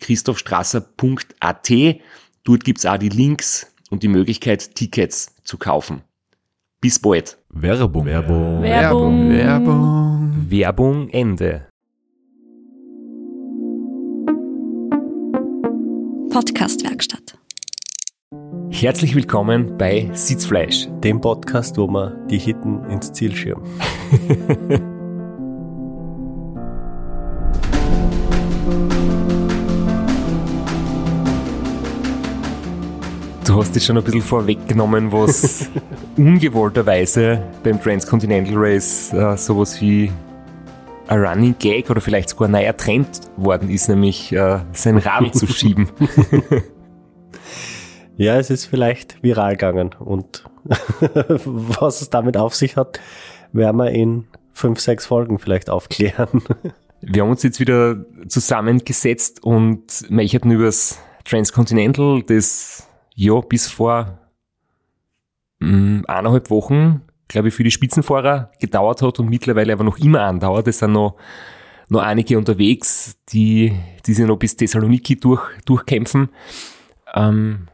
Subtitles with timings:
[0.00, 1.70] www.christophstrasser.at.
[2.44, 6.02] Dort gibt's auch die Links und die Möglichkeit, Tickets zu kaufen.
[6.80, 7.36] Bis bald.
[7.50, 8.06] Werbung.
[8.06, 8.62] Werbung.
[8.62, 9.30] Werbung.
[9.30, 10.46] Werbung.
[10.48, 11.66] Werbung Ende.
[16.30, 17.36] Podcastwerkstatt.
[18.70, 20.88] Herzlich willkommen bei Sitzfleisch.
[21.02, 23.66] Dem Podcast, wo wir die Hitten ins Ziel schirmen.
[33.50, 35.68] Du hast dich schon ein bisschen vorweggenommen, was
[36.16, 40.12] ungewollterweise beim Transcontinental Race äh, sowas wie
[41.08, 45.32] ein Running Gag oder vielleicht sogar ein neuer Trend worden ist, nämlich äh, sein Radl
[45.32, 45.88] zu schieben.
[48.16, 50.44] Ja, es ist vielleicht viral gegangen und
[51.44, 53.00] was es damit auf sich hat,
[53.52, 56.42] werden wir in fünf, sechs Folgen vielleicht aufklären.
[57.00, 62.89] Wir haben uns jetzt wieder zusammengesetzt und möchten über das Transcontinental, das
[63.20, 64.18] ja bis vor
[65.60, 70.22] mh, eineinhalb Wochen, glaube ich, für die Spitzenfahrer gedauert hat und mittlerweile aber noch immer
[70.22, 70.66] andauert.
[70.68, 71.16] Es sind noch,
[71.90, 73.76] noch einige unterwegs, die,
[74.06, 76.30] die sich noch bis Thessaloniki durch, durchkämpfen.
[77.14, 77.68] Ähm,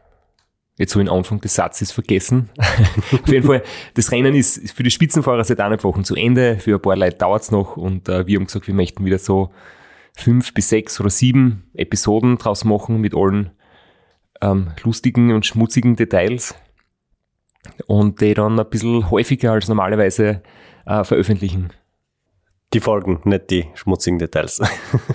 [0.77, 2.49] jetzt so in Anfang des Satzes vergessen.
[2.57, 6.59] Auf jeden Fall, das Rennen ist für die Spitzenfahrer seit eineinhalb Wochen zu Ende.
[6.59, 9.51] Für ein paar Leute dauert's noch und äh, wir haben gesagt, wir möchten wieder so
[10.13, 13.51] fünf bis sechs oder sieben Episoden draus machen mit allen
[14.41, 16.55] ähm, lustigen und schmutzigen Details
[17.87, 20.41] und die dann ein bisschen häufiger als normalerweise
[20.85, 21.69] äh, veröffentlichen.
[22.73, 24.61] Die Folgen, nicht die schmutzigen Details.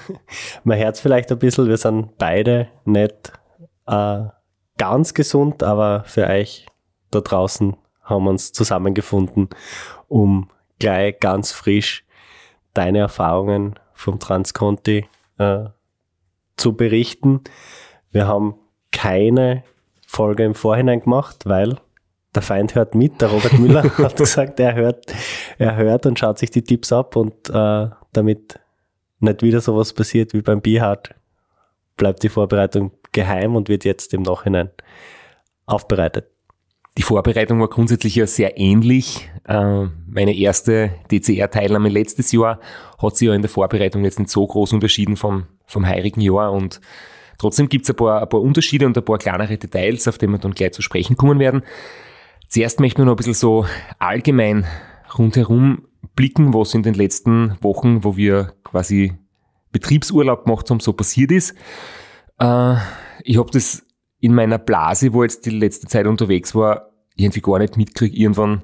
[0.65, 3.33] Man hört vielleicht ein bisschen, wir sind beide nicht
[3.87, 4.25] äh,
[4.79, 6.67] ganz gesund, aber für euch
[7.11, 9.51] da draußen haben wir uns zusammengefunden,
[10.09, 12.05] um gleich ganz frisch
[12.75, 15.07] deine Erfahrungen vom Transconti
[15.39, 15.65] äh,
[16.57, 17.43] zu berichten.
[18.11, 18.55] Wir haben
[18.93, 19.65] keine
[20.07, 21.79] Folge im Vorhinein gemacht, weil
[22.35, 23.21] der Feind hört mit.
[23.21, 25.13] Der Robert Müller hat gesagt, er hört,
[25.59, 28.59] er hört und schaut sich die Tipps ab und äh, damit
[29.21, 31.15] nicht wieder sowas passiert wie beim Bihard,
[31.97, 34.71] bleibt die Vorbereitung geheim und wird jetzt im Nachhinein
[35.67, 36.27] aufbereitet.
[36.99, 39.31] Die Vorbereitung war grundsätzlich ja sehr ähnlich.
[39.47, 42.61] Äh, Meine erste DCR-Teilnahme letztes Jahr
[43.01, 46.53] hat sich ja in der Vorbereitung jetzt nicht so groß unterschieden vom, vom heurigen Jahr
[46.53, 46.81] und
[47.43, 50.39] trotzdem gibt's ein paar, ein paar Unterschiede und ein paar kleinere Details, auf die wir
[50.39, 51.63] dann gleich zu sprechen kommen werden.
[52.49, 53.67] Zuerst möchten wir noch ein bisschen so
[53.99, 54.65] allgemein
[55.19, 59.15] rundherum blicken, was in den letzten Wochen, wo wir quasi
[59.73, 61.55] Betriebsurlaub gemacht haben, so passiert ist.
[62.39, 62.77] Äh,
[63.25, 63.85] ich habe das
[64.21, 68.17] in meiner Blase, wo jetzt die letzte Zeit unterwegs war, irgendwie gar nicht mitkriegt.
[68.17, 68.63] Irgendwann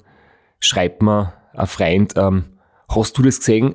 [0.61, 2.45] schreibt mir ein Freund, ähm,
[2.89, 3.75] hast du das gesehen?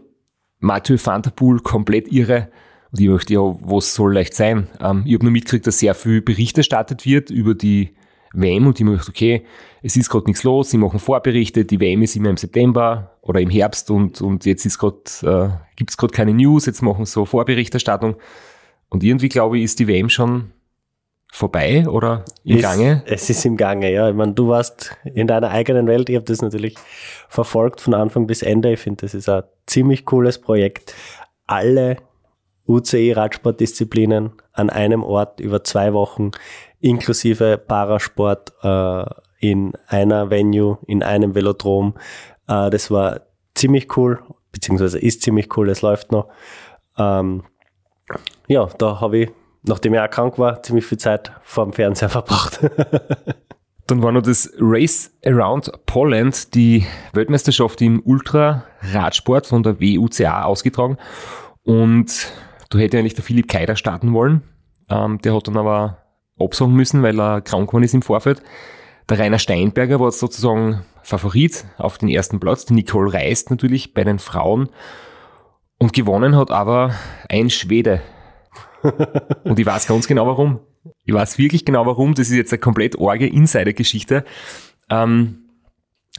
[0.59, 2.49] Mathieu van der Poel, komplett irre.
[2.93, 4.67] Und ich möchte ja, was soll leicht sein?
[4.79, 7.95] Ähm, ich habe nur mitgekriegt, dass sehr viel Bericht erstattet wird über die
[8.33, 9.43] WM und ich möchte, okay,
[9.81, 13.41] es ist gerade nichts los, sie machen Vorberichte, die WM ist immer im September oder
[13.41, 17.05] im Herbst und, und jetzt ist gerade, äh, gibt es gerade keine News, jetzt machen
[17.05, 18.15] sie so Vorberichterstattung.
[18.89, 20.51] Und irgendwie, glaube ich, ist die WM schon
[21.31, 23.03] vorbei oder im Ist- Gange.
[23.07, 24.07] Es ist im Gange, ja.
[24.09, 26.09] Ich meine, du warst in deiner eigenen Welt.
[26.09, 26.75] Ich habe das natürlich
[27.27, 28.71] verfolgt von Anfang bis Ende.
[28.73, 30.93] Ich finde, das ist ein ziemlich cooles Projekt.
[31.47, 31.97] Alle
[32.67, 36.31] UCI-Radsportdisziplinen an einem Ort über zwei Wochen,
[36.79, 39.05] inklusive Parasport äh,
[39.39, 41.95] in einer Venue, in einem Velodrom.
[42.47, 43.21] Äh, das war
[43.55, 44.21] ziemlich cool,
[44.51, 46.29] beziehungsweise ist ziemlich cool, es läuft noch.
[46.97, 47.43] Ähm,
[48.47, 49.31] ja, da habe ich,
[49.63, 52.59] nachdem ich auch krank war, ziemlich viel Zeit vor dem Fernseher verbracht.
[53.87, 60.97] Dann war noch das Race Around Poland, die Weltmeisterschaft im Ultra-Radsport von der WUCA ausgetragen.
[61.63, 62.31] Und
[62.69, 64.41] da hätte eigentlich der Philipp Keider starten wollen.
[64.89, 65.99] Äh, Ähm, der hat dann aber
[66.39, 68.41] absagen müssen, weil er krank geworden ist im Vorfeld.
[69.09, 72.65] Der Rainer Steinberger war sozusagen Favorit auf den ersten Platz.
[72.65, 74.69] Die Nicole Reist natürlich bei den Frauen.
[75.77, 76.93] Und gewonnen hat aber
[77.29, 78.01] ein Schwede.
[79.43, 80.59] Und ich weiß ganz genau warum.
[81.05, 82.13] Ich weiß wirklich genau warum.
[82.13, 84.23] Das ist jetzt eine komplett orge Insider-Geschichte.
[84.89, 85.49] Ähm,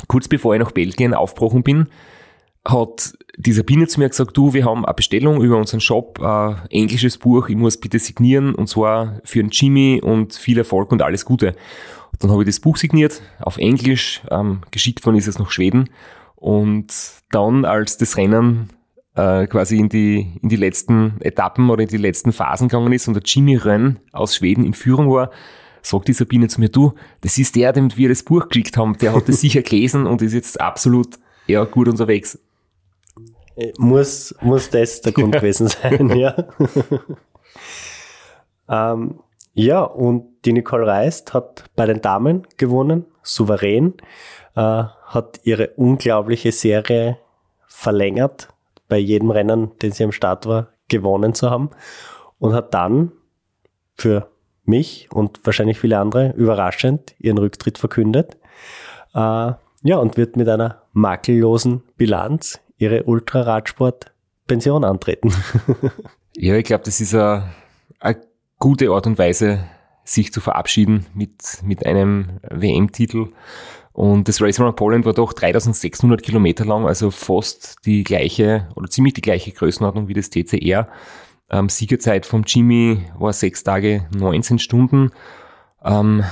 [0.08, 1.88] kurz bevor ich nach Belgien aufgebrochen bin,
[2.66, 6.62] hat die Sabine zu mir gesagt, du, wir haben eine Bestellung über unseren Shop, ein
[6.70, 11.02] englisches Buch, ich muss bitte signieren und zwar für den Jimmy und viel Erfolg und
[11.02, 11.54] alles Gute.
[12.20, 15.90] Dann habe ich das Buch signiert, auf Englisch, ähm, geschickt worden ist es nach Schweden
[16.36, 16.86] und
[17.30, 18.70] dann, als das Rennen
[19.14, 23.08] äh, quasi in die, in die letzten Etappen oder in die letzten Phasen gegangen ist
[23.08, 25.30] und der Jimmy Rönn aus Schweden in Führung war,
[25.82, 28.96] sagt die Sabine zu mir, du, das ist der, dem wir das Buch geschickt haben,
[28.98, 32.38] der hat das sicher gelesen und ist jetzt absolut ja, gut unterwegs.
[33.78, 36.34] Muss, muss das der Grund gewesen sein, ja.
[38.68, 39.20] ähm,
[39.52, 43.94] ja, und die Nicole Reist hat bei den Damen gewonnen, souverän,
[44.56, 47.18] äh, hat ihre unglaubliche Serie
[47.68, 48.48] verlängert,
[48.88, 51.70] bei jedem Rennen, den sie am Start war, gewonnen zu haben
[52.38, 53.12] und hat dann
[53.94, 54.28] für
[54.64, 58.36] mich und wahrscheinlich viele andere überraschend ihren Rücktritt verkündet.
[59.14, 59.52] Äh,
[59.86, 65.32] ja, und wird mit einer makellosen Bilanz ihre Ultraradsport-Pension antreten.
[66.36, 67.50] ja, ich glaube, das ist eine,
[68.58, 69.64] gute Art und Weise,
[70.04, 73.28] sich zu verabschieden mit, mit einem WM-Titel.
[73.92, 78.88] Und das Race Around Poland war doch 3600 Kilometer lang, also fast die gleiche oder
[78.88, 80.88] ziemlich die gleiche Größenordnung wie das TCR.
[81.50, 85.10] Ähm, Siegerzeit vom Jimmy war sechs Tage 19 Stunden.
[85.84, 86.24] Ähm,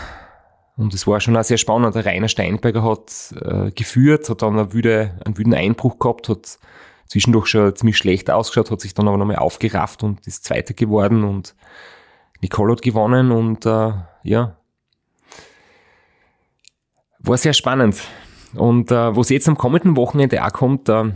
[0.77, 1.95] und es war schon auch sehr spannend.
[1.95, 6.59] Der Rainer Steinberger hat äh, geführt, hat dann einen, wüde, einen wüden Einbruch gehabt, hat
[7.07, 11.25] zwischendurch schon ziemlich schlecht ausgeschaut, hat sich dann aber nochmal aufgerafft und ist Zweiter geworden
[11.25, 11.55] und
[12.41, 13.93] Nicole hat gewonnen und äh,
[14.25, 14.57] ja,
[17.19, 18.03] war sehr spannend.
[18.55, 21.13] Und äh, was jetzt am kommenden Wochenende auch kommt, äh,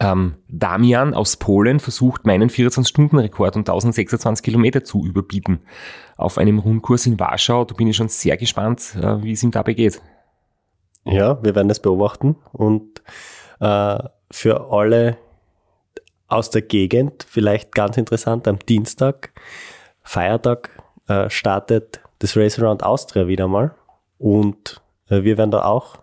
[0.00, 5.60] ähm, Damian aus Polen versucht, meinen 24-Stunden-Rekord und 1026 Kilometer zu überbieten
[6.16, 7.64] auf einem Rundkurs in Warschau.
[7.64, 10.00] Da bin ich schon sehr gespannt, äh, wie es ihm dabei geht.
[11.04, 13.02] Ja, wir werden das beobachten und
[13.60, 13.98] äh,
[14.30, 15.16] für alle
[16.28, 19.32] aus der Gegend vielleicht ganz interessant, am Dienstag,
[20.02, 20.70] Feiertag,
[21.08, 23.74] äh, startet das Race Around Austria wieder mal
[24.18, 25.98] und äh, wir werden da auch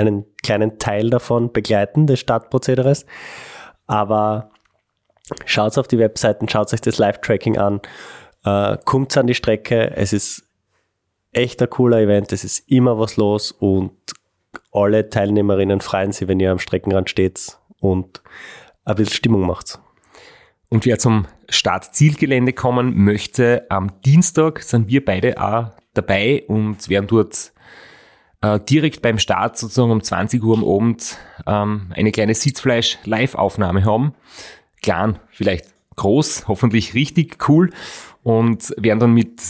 [0.00, 3.06] einen kleinen Teil davon begleiten, des Startprozederes.
[3.86, 4.50] Aber
[5.44, 7.80] schaut auf die Webseiten, schaut euch das Live-Tracking an,
[8.44, 9.96] äh, kommt an die Strecke.
[9.96, 10.44] Es ist
[11.32, 13.92] echt ein cooler Event, es ist immer was los und
[14.72, 18.22] alle Teilnehmerinnen freuen sich, wenn ihr am Streckenrand steht und
[18.84, 19.78] ein bisschen Stimmung macht.
[20.68, 27.08] Und wer zum Startzielgelände kommen möchte, am Dienstag sind wir beide auch dabei und werden
[27.08, 27.52] dort
[28.42, 34.14] äh, direkt beim Start sozusagen um 20 Uhr am Abend ähm, eine kleine Sitzfleisch-Live-Aufnahme haben.
[34.82, 35.66] Klein, vielleicht
[35.96, 37.70] groß, hoffentlich richtig cool
[38.22, 39.40] und werden dann mit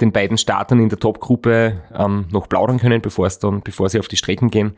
[0.00, 4.00] den beiden Startern in der Top-Gruppe ähm, noch plaudern können, bevor es dann, bevor sie
[4.00, 4.76] auf die Strecken gehen.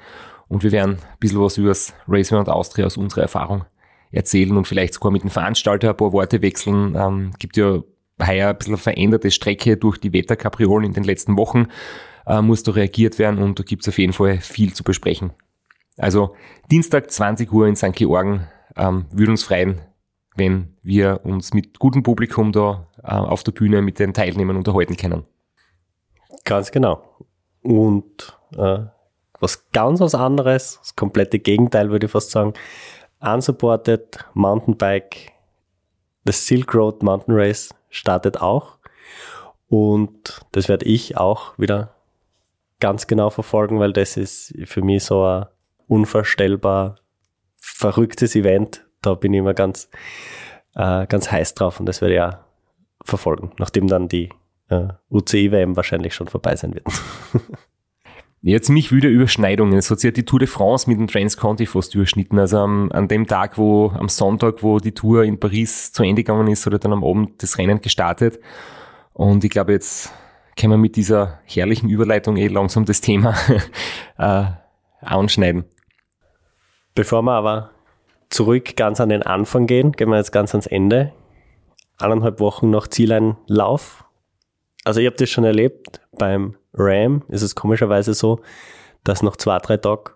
[0.49, 3.65] Und wir werden ein bisschen was über das Race und Austria aus unserer Erfahrung
[4.13, 6.95] erzählen und vielleicht sogar mit dem Veranstalter ein paar Worte wechseln.
[6.97, 7.83] Ähm, gibt ja
[8.25, 11.67] heuer ein bisschen veränderte Strecke durch die Wetterkapriolen in den letzten Wochen
[12.27, 15.33] äh, muss da reagiert werden und da gibt es auf jeden Fall viel zu besprechen.
[15.97, 16.35] Also
[16.71, 17.95] Dienstag 20 Uhr in St.
[17.95, 19.81] Georgen ähm, würde uns freuen,
[20.37, 24.97] wenn wir uns mit gutem Publikum da äh, auf der Bühne mit den Teilnehmern unterhalten
[24.97, 25.25] können.
[26.45, 27.03] Ganz genau.
[27.63, 28.81] Und äh,
[29.41, 32.55] was ganz was anderes, das komplette Gegenteil würde ich fast sagen,
[33.21, 35.33] unsupported Mountainbike,
[36.25, 38.79] das Silk Road Mountain Race startet auch.
[39.69, 41.94] Und das werde ich auch wieder
[42.81, 45.47] ganz genau verfolgen, weil das ist für mich so ein
[45.87, 46.97] unvorstellbar
[47.57, 48.87] verrücktes Event.
[49.03, 49.89] Da bin ich immer ganz,
[50.75, 52.37] äh, ganz heiß drauf und das werde ich auch
[53.05, 54.31] verfolgen, nachdem dann die
[54.69, 56.87] äh, UCI-WM wahrscheinlich schon vorbei sein wird.
[58.47, 59.79] Ja, ziemlich wüde Überschneidungen.
[59.79, 62.39] Es hat sich ja die Tour de France mit dem Transconti fast überschnitten.
[62.39, 66.23] Also am, an dem Tag, wo, am Sonntag, wo die Tour in Paris zu Ende
[66.23, 68.39] gegangen ist, oder dann am Abend das Rennen gestartet.
[69.15, 70.13] Und ich glaube, jetzt
[70.57, 73.35] können wir mit dieser herrlichen Überleitung eh langsam das Thema
[74.19, 74.45] äh,
[75.01, 75.65] anschneiden.
[76.95, 77.71] Bevor wir aber
[78.31, 81.13] zurück ganz an den Anfang gehen, gehen wir jetzt ganz ans Ende.
[81.99, 84.05] Eineinhalb Wochen nach Zieleinlauf.
[84.85, 86.01] Also ich habe das schon erlebt.
[86.13, 88.41] Beim Ram ist es komischerweise so,
[89.03, 90.11] dass nach zwei, drei Tagen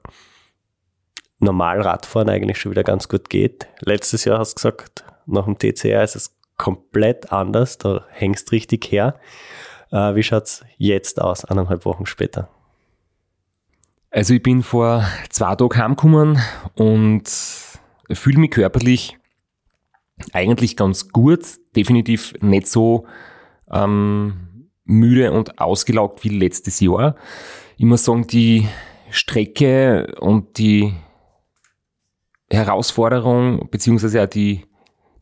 [1.39, 3.69] normal Radfahren eigentlich schon wieder ganz gut geht.
[3.81, 7.79] Letztes Jahr hast du gesagt, nach dem TCR ist es komplett anders.
[7.79, 9.19] Da hängst richtig her.
[9.91, 12.49] Äh, wie schaut's jetzt aus, eineinhalb Wochen später?
[14.11, 16.39] Also ich bin vor zwei Tagen heimgekommen
[16.75, 17.29] und
[18.11, 19.19] fühle mich körperlich
[20.33, 21.41] eigentlich ganz gut.
[21.77, 23.07] Definitiv nicht so
[23.71, 27.17] ähm, müde und ausgelaugt wie letztes Jahr.
[27.77, 28.67] Ich muss sagen, die
[29.11, 30.95] Strecke und die
[32.51, 34.65] Herausforderung, beziehungsweise auch die,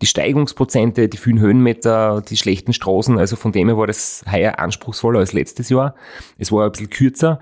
[0.02, 4.58] die Steigungsprozente, die vielen Höhenmeter, die schlechten Straßen, also von dem her war das heuer
[4.58, 5.94] anspruchsvoller als letztes Jahr.
[6.38, 7.40] Es war ein bisschen kürzer.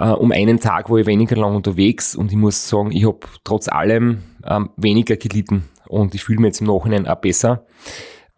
[0.00, 3.18] Uh, um einen Tag war ich weniger lang unterwegs und ich muss sagen, ich habe
[3.44, 7.66] trotz allem ähm, weniger gelitten und ich fühle mich jetzt im Nachhinein auch besser.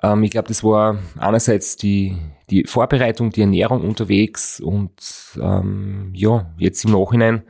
[0.02, 2.16] Ähm, ich glaube, das war einerseits die,
[2.50, 4.92] die Vorbereitung, die Ernährung unterwegs und
[5.40, 7.42] ähm, ja, jetzt im Nachhinein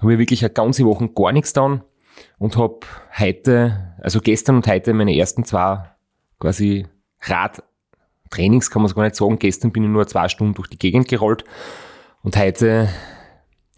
[0.00, 1.82] habe ich wirklich eine ganze Woche gar nichts getan
[2.38, 2.80] und habe
[3.18, 5.84] heute, also gestern und heute meine ersten zwei
[6.38, 6.86] quasi
[7.22, 9.38] Radtrainings, kann man es gar nicht sagen.
[9.38, 11.44] Gestern bin ich nur zwei Stunden durch die Gegend gerollt
[12.22, 12.88] und heute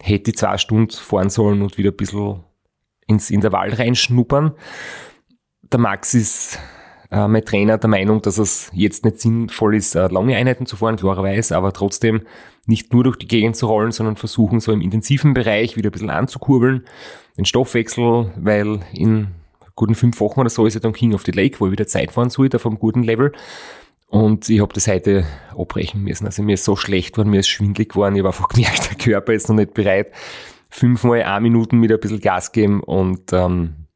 [0.01, 2.43] hätte ich zwei Stunden fahren sollen und wieder ein bisschen
[3.07, 4.53] ins Intervall reinschnuppern.
[5.61, 6.59] Der Max ist
[7.13, 10.75] äh, mein Trainer der Meinung, dass es jetzt nicht sinnvoll ist, äh, lange Einheiten zu
[10.75, 12.23] fahren, klarerweise, aber trotzdem
[12.65, 15.91] nicht nur durch die Gegend zu rollen, sondern versuchen so im intensiven Bereich wieder ein
[15.91, 16.85] bisschen anzukurbeln,
[17.37, 19.29] den Stoffwechsel, weil in
[19.75, 21.87] guten fünf Wochen oder so ist er dann King of the Lake, wo ich wieder
[21.87, 23.31] Zeit fahren sollte auf einem guten Level.
[24.07, 25.25] Und ich habe das heute
[25.57, 26.27] abbrechen müssen.
[26.27, 28.15] Also mir ist so schlecht geworden, mir ist schwindlig geworden.
[28.15, 30.11] Ich habe einfach gemerkt, der Körper ist noch nicht bereit.
[30.69, 33.87] Fünfmal eine Minuten mit ein bisschen Gas geben und ähm,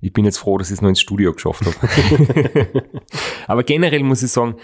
[0.00, 2.66] ich bin jetzt froh, dass ich es noch ins Studio geschafft habe.
[3.46, 4.54] Aber generell muss ich sagen,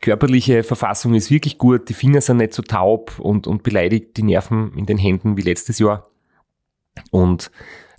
[0.00, 4.22] körperliche Verfassung ist wirklich gut, die Finger sind nicht so taub und, und beleidigt die
[4.22, 6.08] Nerven in den Händen wie letztes Jahr.
[7.10, 7.50] Und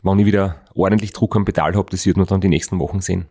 [0.04, 3.02] wenn ich wieder ordentlich Druck am Pedal habe, das wird man dann die nächsten Wochen
[3.02, 3.28] sehen.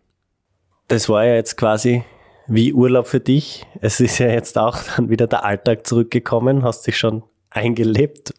[0.89, 2.05] Das war ja jetzt quasi
[2.49, 3.67] wie Urlaub für dich.
[3.81, 6.63] Es ist ja jetzt auch dann wieder der Alltag zurückgekommen.
[6.63, 8.35] Hast dich schon eingelebt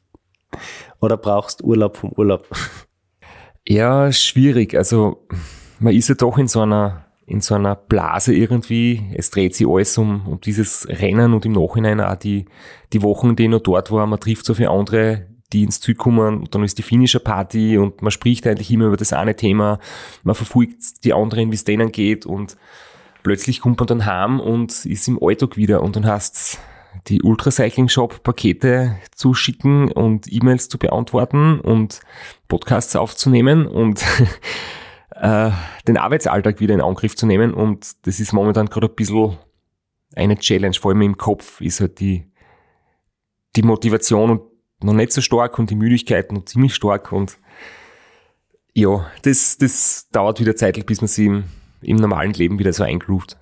[0.99, 2.47] oder brauchst Urlaub vom Urlaub?
[3.67, 4.75] Ja, schwierig.
[4.75, 5.27] Also
[5.79, 9.11] man ist ja doch in so einer in so einer Blase irgendwie.
[9.13, 12.45] Es dreht sich alles um, um dieses Rennen und im Nachhinein auch die,
[12.93, 14.07] die Wochen, die ich noch dort war.
[14.07, 17.77] Man trifft so viele andere, die ins Ziel kommen und dann ist die finnische Party
[17.77, 19.79] und man spricht eigentlich immer über das eine Thema.
[20.23, 22.57] Man verfolgt die anderen, wie es denen geht und
[23.23, 26.59] plötzlich kommt man dann heim und ist im Alltag wieder und dann heißt
[27.07, 32.01] die Ultracycling Shop Pakete zu schicken und E-Mails zu beantworten und
[32.47, 34.03] Podcasts aufzunehmen und
[35.11, 35.51] äh,
[35.87, 37.53] den Arbeitsalltag wieder in Angriff zu nehmen.
[37.53, 39.37] Und das ist momentan gerade ein bisschen
[40.15, 42.31] eine Challenge, vor allem im Kopf ist halt die,
[43.55, 44.41] die Motivation
[44.81, 47.37] noch nicht so stark und die Müdigkeit noch ziemlich stark und
[48.73, 51.45] ja, das, das dauert wieder zeitlich, bis man sich im,
[51.81, 53.37] im normalen Leben wieder so eingroovt.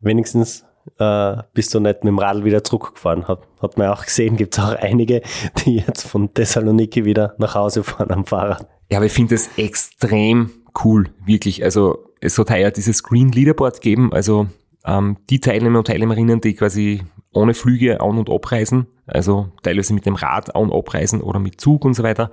[0.00, 0.64] Wenigstens
[0.98, 3.28] äh, bist du nicht mit dem Radl wieder zurückgefahren.
[3.28, 5.22] Hat, hat man auch gesehen, gibt es auch einige,
[5.64, 8.68] die jetzt von Thessaloniki wieder nach Hause fahren am Fahrrad.
[8.90, 10.50] Ja, aber ich finde das extrem
[10.84, 11.64] cool, wirklich.
[11.64, 14.48] Also es hat heuer dieses Green Leaderboard gegeben, also
[14.84, 20.06] ähm, die Teilnehmer und Teilnehmerinnen, die quasi ohne Flüge an- und abreisen, also teilweise mit
[20.06, 22.30] dem Rad an- und abreisen oder mit Zug und so weiter,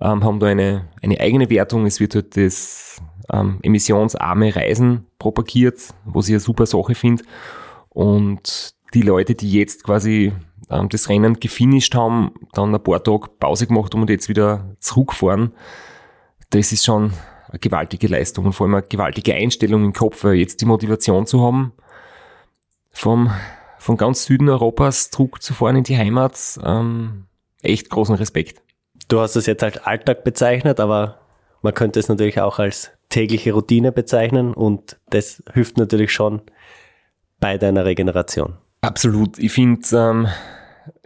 [0.00, 1.84] ähm, haben da eine, eine eigene Wertung.
[1.86, 7.24] Es wird halt das ähm, emissionsarme Reisen propagiert, was ich eine super Sache finde.
[7.88, 10.32] Und die Leute, die jetzt quasi
[10.70, 14.76] ähm, das Rennen gefinisht haben, dann ein paar Tage Pause gemacht haben und jetzt wieder
[14.78, 15.52] zurückfahren,
[16.50, 17.12] das ist schon
[17.48, 21.26] eine gewaltige Leistung und vor allem eine gewaltige Einstellung im Kopf, weil jetzt die Motivation
[21.26, 21.72] zu haben,
[22.96, 23.30] vom,
[23.78, 27.26] von ganz Süden Europas zurückzufahren in die Heimat, ähm,
[27.62, 28.62] echt großen Respekt.
[29.08, 31.20] Du hast es jetzt als Alltag bezeichnet, aber
[31.60, 36.40] man könnte es natürlich auch als tägliche Routine bezeichnen und das hilft natürlich schon
[37.38, 38.56] bei deiner Regeneration?
[38.80, 39.38] Absolut.
[39.38, 40.28] Ich finde, ähm,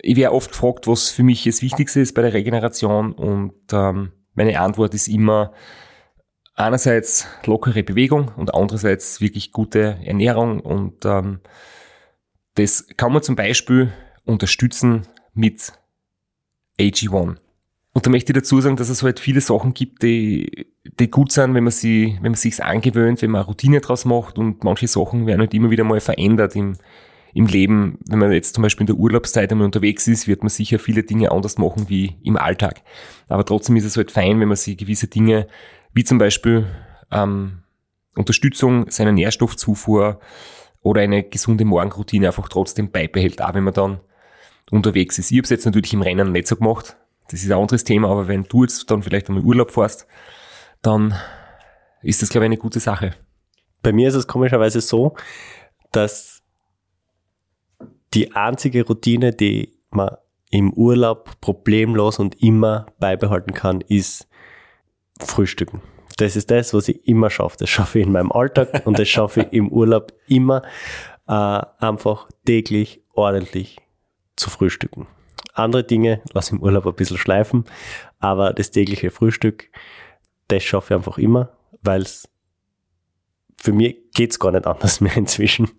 [0.01, 4.13] ich werde oft gefragt, was für mich das Wichtigste ist bei der Regeneration und ähm,
[4.35, 5.53] meine Antwort ist immer
[6.55, 11.41] einerseits lockere Bewegung und andererseits wirklich gute Ernährung und ähm,
[12.55, 13.93] das kann man zum Beispiel
[14.25, 15.73] unterstützen mit
[16.79, 17.37] AG1.
[17.93, 21.33] Und da möchte ich dazu sagen, dass es halt viele Sachen gibt, die, die gut
[21.33, 24.63] sind, wenn man sie, wenn man sich's angewöhnt, wenn man eine Routine draus macht und
[24.63, 26.77] manche Sachen werden halt immer wieder mal verändert im,
[27.35, 27.99] im Leben.
[28.07, 31.03] Wenn man jetzt zum Beispiel in der Urlaubszeit einmal unterwegs ist, wird man sicher viele
[31.03, 32.83] Dinge anders machen wie im Alltag.
[33.29, 35.49] Aber trotzdem ist es halt fein, wenn man sich gewisse Dinge,
[35.93, 36.67] wie zum Beispiel
[37.11, 37.63] ähm,
[38.15, 40.21] Unterstützung seiner Nährstoffzufuhr
[40.83, 44.01] oder eine gesunde Morgenroutine einfach trotzdem beibehält, auch wenn man dann
[44.71, 45.31] unterwegs ist.
[45.31, 46.97] Ich habe es jetzt natürlich im Rennen nicht so gemacht,
[47.31, 50.07] das ist ein anderes Thema, aber wenn du jetzt dann vielleicht einmal Urlaub fährst,
[50.83, 51.15] dann
[52.03, 53.15] ist das, glaube ich, eine gute Sache.
[53.83, 55.17] bei mir ist es komischerweise so,
[55.93, 56.43] dass
[58.15, 60.17] die einzige Routine, die man
[60.51, 64.29] im Urlaub problemlos und immer beibehalten kann, ist
[65.21, 65.81] Frühstücken.
[66.21, 67.57] Das ist das, was ich immer schaffe.
[67.61, 70.63] Das schaffe ich in meinem Alltag und das schaffe ich im Urlaub immer
[71.27, 73.79] äh, einfach täglich ordentlich
[74.37, 75.07] zu frühstücken.
[75.55, 77.65] Andere Dinge lasse ich im Urlaub ein bisschen schleifen,
[78.19, 79.71] aber das tägliche Frühstück,
[80.49, 82.29] das schaffe ich einfach immer, weil es
[83.57, 85.71] für mich geht's gar nicht anders mehr inzwischen.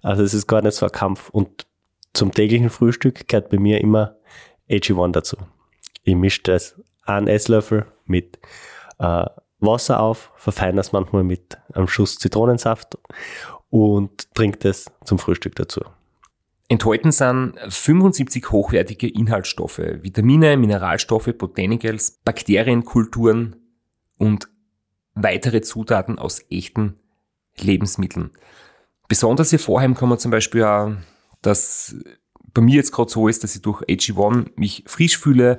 [0.00, 1.28] Also es ist gar nicht so ein Kampf.
[1.30, 1.66] Und
[2.12, 4.16] zum täglichen Frühstück gehört bei mir immer
[4.70, 5.36] AG1 dazu.
[6.04, 8.38] Ich mische das einen Esslöffel mit
[8.98, 9.26] äh,
[9.60, 12.98] Wasser auf, verfeine das manchmal mit einem Schuss Zitronensaft
[13.70, 15.80] und trinke das zum Frühstück dazu.
[16.68, 23.56] Enthalten sind 75 hochwertige Inhaltsstoffe, Vitamine, Mineralstoffe, Botanicals, Bakterienkulturen
[24.18, 24.48] und
[25.14, 26.98] weitere Zutaten aus echten
[27.56, 28.30] Lebensmitteln.
[29.08, 30.92] Besonders hervorheben man zum Beispiel auch,
[31.40, 31.94] dass
[32.52, 35.58] bei mir jetzt gerade so ist, dass ich durch AG1 mich frisch fühle,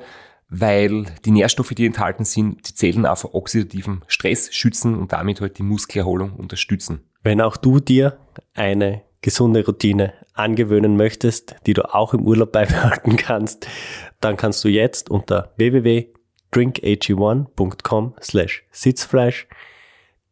[0.50, 5.42] weil die Nährstoffe, die enthalten sind, die Zellen auch vor oxidativen Stress schützen und damit
[5.42, 7.02] halt die Muskelerholung unterstützen.
[7.22, 8.18] Wenn auch du dir
[8.54, 13.68] eine gesunde Routine angewöhnen möchtest, die du auch im Urlaub beibehalten kannst,
[14.22, 19.48] dann kannst du jetzt unter www.drinkag1.com slash Sitzfleisch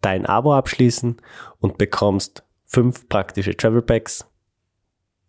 [0.02, 1.18] dein Abo abschließen
[1.60, 4.26] und bekommst fünf praktische Travel Packs,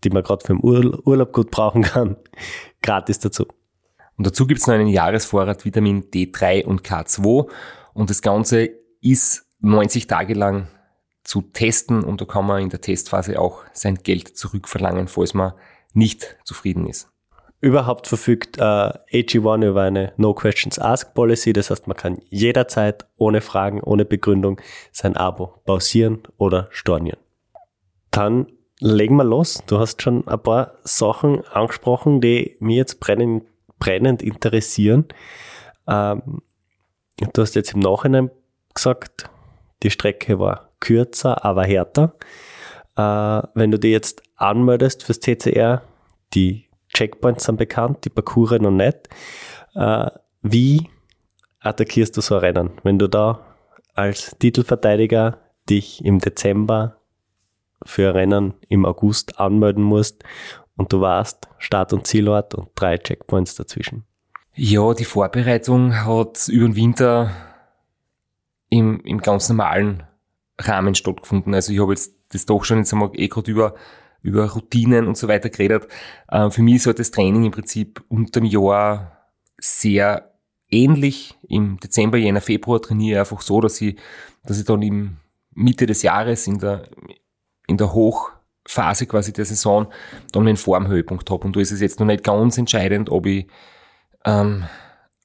[0.05, 2.17] die man gerade für den Urlaub gut brauchen kann,
[2.83, 3.47] gratis dazu.
[4.17, 7.49] Und dazu gibt es noch einen Jahresvorrat Vitamin D3 und K2
[7.93, 8.71] und das Ganze
[9.01, 10.69] ist 90 Tage lang
[11.25, 15.53] zu testen und da kann man in der Testphase auch sein Geld zurückverlangen, falls man
[15.93, 17.09] nicht zufrieden ist.
[17.61, 23.07] Überhaupt verfügt äh, AG1 über eine No Questions Asked Policy, das heißt, man kann jederzeit
[23.17, 24.61] ohne Fragen, ohne Begründung
[24.93, 27.19] sein Abo pausieren oder stornieren.
[28.11, 28.47] Dann
[28.79, 29.63] legen wir los.
[29.67, 33.45] Du hast schon ein paar Sachen angesprochen, die mir jetzt brennend,
[33.79, 35.07] brennend interessieren.
[35.87, 36.43] Ähm,
[37.33, 38.31] du hast jetzt im Nachhinein
[38.75, 39.31] gesagt,
[39.83, 42.15] die Strecke war kürzer, aber härter.
[42.97, 45.83] Äh, wenn du dir jetzt anmeldest fürs TCR,
[46.35, 49.09] die Checkpoints sind bekannt, die Parcours noch nicht.
[49.75, 50.11] Äh,
[50.43, 50.89] wie
[51.61, 53.41] attackierst du so ein Rennen, wenn du da
[53.95, 56.99] als Titelverteidiger dich im Dezember
[57.85, 60.23] für ein Rennen im August anmelden musst
[60.77, 64.05] und du warst Start- und Zielort und drei Checkpoints dazwischen?
[64.55, 67.31] Ja, die Vorbereitung hat über den Winter
[68.71, 70.05] im, im ganz normalen
[70.59, 71.55] Rahmen stattgefunden.
[71.55, 73.75] Also ich habe jetzt das doch schon jetzt einmal eh gerade über,
[74.23, 75.89] über Routinen und so weiter geredet.
[76.29, 80.33] Äh, für mich ist halt das Training im Prinzip unter dem Jahr sehr
[80.71, 81.35] ähnlich.
[81.49, 83.99] Im Dezember, Jänner, Februar trainiere ich einfach so, dass ich,
[84.45, 85.19] dass ich dann im
[85.55, 86.89] Mitte des Jahres in der,
[87.67, 87.93] in der
[88.67, 89.89] Hochphase quasi der Saison
[90.33, 91.47] dann meinen Formhöhepunkt habe.
[91.47, 93.47] Und da ist es jetzt noch nicht ganz entscheidend, ob ich
[94.25, 94.65] ähm,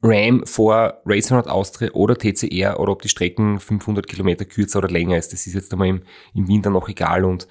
[0.04, 5.18] RAM vor Racing Austria oder TCR oder ob die Strecken 500 Kilometer kürzer oder länger
[5.18, 5.34] ist.
[5.34, 6.02] Das ist jetzt einmal im,
[6.34, 7.26] im Winter noch egal.
[7.26, 7.48] Und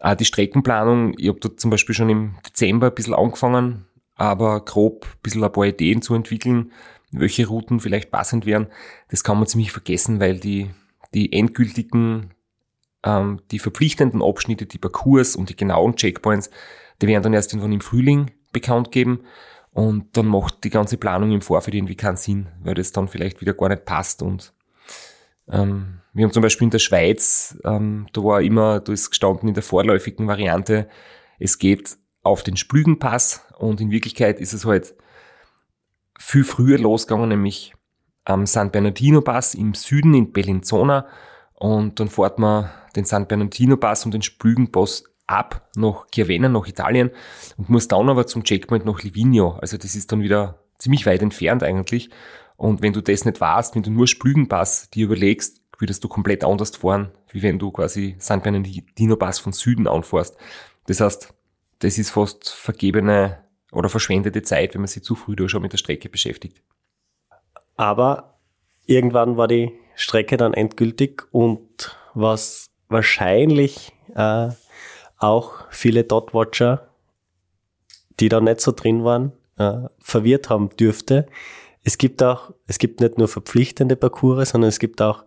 [0.00, 4.64] äh, die Streckenplanung, ich habe da zum Beispiel schon im Dezember ein bisschen angefangen, aber
[4.64, 6.72] grob ein bisschen ein paar Ideen zu entwickeln,
[7.12, 8.68] welche Routen vielleicht passend wären.
[9.08, 10.70] Das kann man ziemlich vergessen, weil die,
[11.14, 12.34] die endgültigen,
[13.04, 16.50] ähm, die verpflichtenden Abschnitte, die Parcours und die genauen Checkpoints,
[17.00, 19.20] die werden dann erst irgendwann im Frühling bekannt geben.
[19.72, 23.40] Und dann macht die ganze Planung im Vorfeld irgendwie keinen Sinn, weil das dann vielleicht
[23.40, 24.22] wieder gar nicht passt.
[24.22, 24.52] Und
[25.48, 29.48] ähm, wir haben zum Beispiel in der Schweiz, ähm, da war immer, da ist gestanden
[29.48, 30.88] in der vorläufigen Variante,
[31.40, 34.94] es geht auf den Splügenpass und in Wirklichkeit ist es halt
[36.18, 37.74] viel früher losgegangen, nämlich
[38.24, 41.06] am San Bernardino Pass im Süden in Bellinzona
[41.54, 46.66] und dann fährt man den San Bernardino Pass und den Splügenpass ab nach Chiavenna, nach
[46.66, 47.10] Italien
[47.56, 49.56] und muss dann aber zum Checkpoint nach Livigno.
[49.60, 52.10] Also das ist dann wieder ziemlich weit entfernt eigentlich.
[52.56, 56.44] Und wenn du das nicht weißt, wenn du nur Splügenpass dir überlegst, würdest du komplett
[56.44, 60.36] anders fahren, wie wenn du quasi San Bernardino Pass von Süden anfährst.
[60.86, 61.34] Das heißt,
[61.80, 63.38] das ist fast vergebene
[63.72, 66.62] oder verschwendete Zeit, wenn man sich zu früh da schon mit der Strecke beschäftigt.
[67.76, 68.38] Aber
[68.86, 74.48] irgendwann war die Strecke dann endgültig und was wahrscheinlich äh,
[75.18, 76.88] auch viele Dot-Watcher,
[78.20, 81.26] die da nicht so drin waren, äh, verwirrt haben dürfte.
[81.82, 85.24] Es gibt auch, es gibt nicht nur verpflichtende Parcours, sondern es gibt auch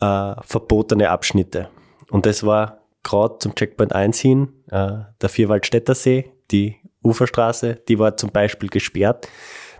[0.00, 1.68] äh, verbotene Abschnitte.
[2.10, 7.98] Und das war gerade zum Checkpoint 1 hin, äh, der Vierwaldstätter See, die Uferstraße, die
[7.98, 9.28] war zum Beispiel gesperrt.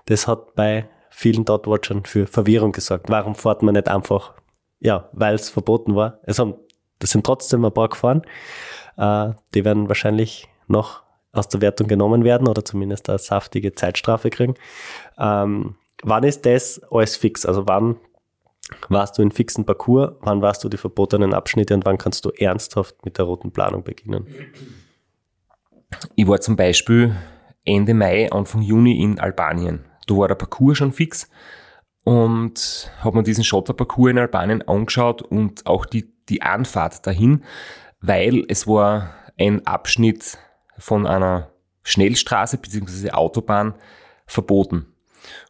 [0.07, 3.09] Das hat bei vielen Dot-Watchern für Verwirrung gesorgt.
[3.09, 4.35] Warum fährt man nicht einfach,
[4.81, 6.19] ja, weil es verboten war.
[6.25, 6.55] Es haben
[6.99, 8.23] das sind trotzdem ein paar gefahren.
[8.97, 14.31] Äh, die werden wahrscheinlich noch aus der Wertung genommen werden oder zumindest eine saftige Zeitstrafe
[14.31, 14.55] kriegen.
[15.19, 17.45] Ähm, wann ist das alles fix?
[17.45, 17.97] Also wann
[18.89, 22.31] warst du in fixen Parcours, wann warst du die verbotenen Abschnitte und wann kannst du
[22.31, 24.27] ernsthaft mit der roten Planung beginnen?
[26.15, 27.15] Ich war zum Beispiel
[27.65, 29.85] Ende Mai, Anfang Juni in Albanien.
[30.07, 31.29] Da war der Parcours schon fix
[32.05, 37.45] und habe mir diesen Schotterparcours in Albanien angeschaut und auch die, die Anfahrt dahin,
[38.01, 40.39] weil es war ein Abschnitt
[40.79, 41.51] von einer
[41.83, 43.11] Schnellstraße bzw.
[43.11, 43.75] Autobahn
[44.27, 44.87] verboten.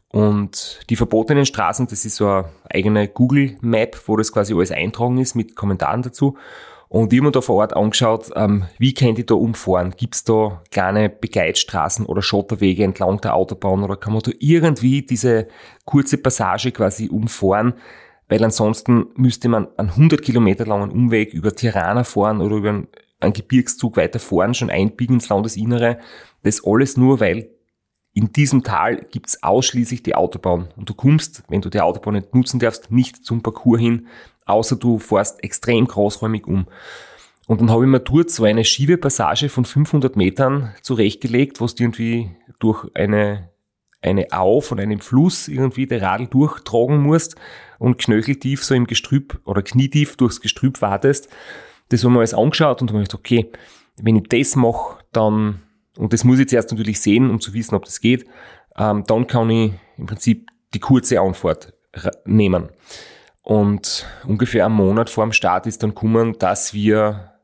[0.09, 4.71] Und die verbotenen Straßen, das ist so eine eigene Google Map, wo das quasi alles
[4.71, 6.39] eintragen ist mit Kommentaren dazu.
[6.89, 9.95] Und habe mir da vor Ort angeschaut, ähm, wie kann ich da umfahren?
[9.97, 15.03] Gibt es da kleine Begleitstraßen oder Schotterwege entlang der Autobahn oder kann man da irgendwie
[15.03, 15.49] diese
[15.85, 17.75] kurze Passage quasi umfahren?
[18.29, 22.89] Weil ansonsten müsste man einen 100 Kilometer langen Umweg über Tirana fahren oder über einen,
[23.21, 25.99] einen Gebirgszug weiter fahren, schon einbiegen ins Landesinnere.
[26.43, 27.51] Das alles nur, weil
[28.13, 30.69] in diesem Tal gibt's ausschließlich die Autobahn.
[30.77, 34.07] Und du kommst, wenn du die Autobahn nicht nutzen darfst, nicht zum Parcours hin,
[34.47, 36.67] außer du fährst extrem großräumig um.
[37.47, 42.31] Und dann habe ich mir dort so eine Schiebepassage von 500 Metern zurechtgelegt, du irgendwie
[42.59, 43.51] durch eine,
[44.01, 47.37] eine Au von einem Fluss irgendwie der Radl durchtragen musst
[47.79, 51.29] und knöcheltief so im Gestrüpp oder knietief durchs Gestrüpp wartest.
[51.91, 53.51] Das haben wir alles angeschaut und habe mir gedacht, okay,
[54.01, 55.61] wenn ich das mache, dann
[55.97, 58.27] und das muss ich jetzt erst natürlich sehen, um zu wissen, ob das geht.
[58.77, 61.73] Ähm, dann kann ich im Prinzip die kurze Anfahrt
[62.25, 62.71] nehmen.
[63.45, 67.35] Und ungefähr einen Monat vor dem Start ist dann gekommen, dass wir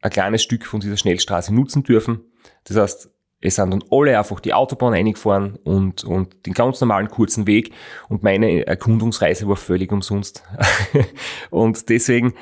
[0.00, 2.20] ein kleines Stück von dieser Schnellstraße nutzen dürfen.
[2.64, 3.10] Das heißt,
[3.40, 7.72] es sind dann alle einfach die Autobahn eingefahren und, und den ganz normalen kurzen Weg
[8.08, 10.44] und meine Erkundungsreise war völlig umsonst.
[11.50, 12.34] und deswegen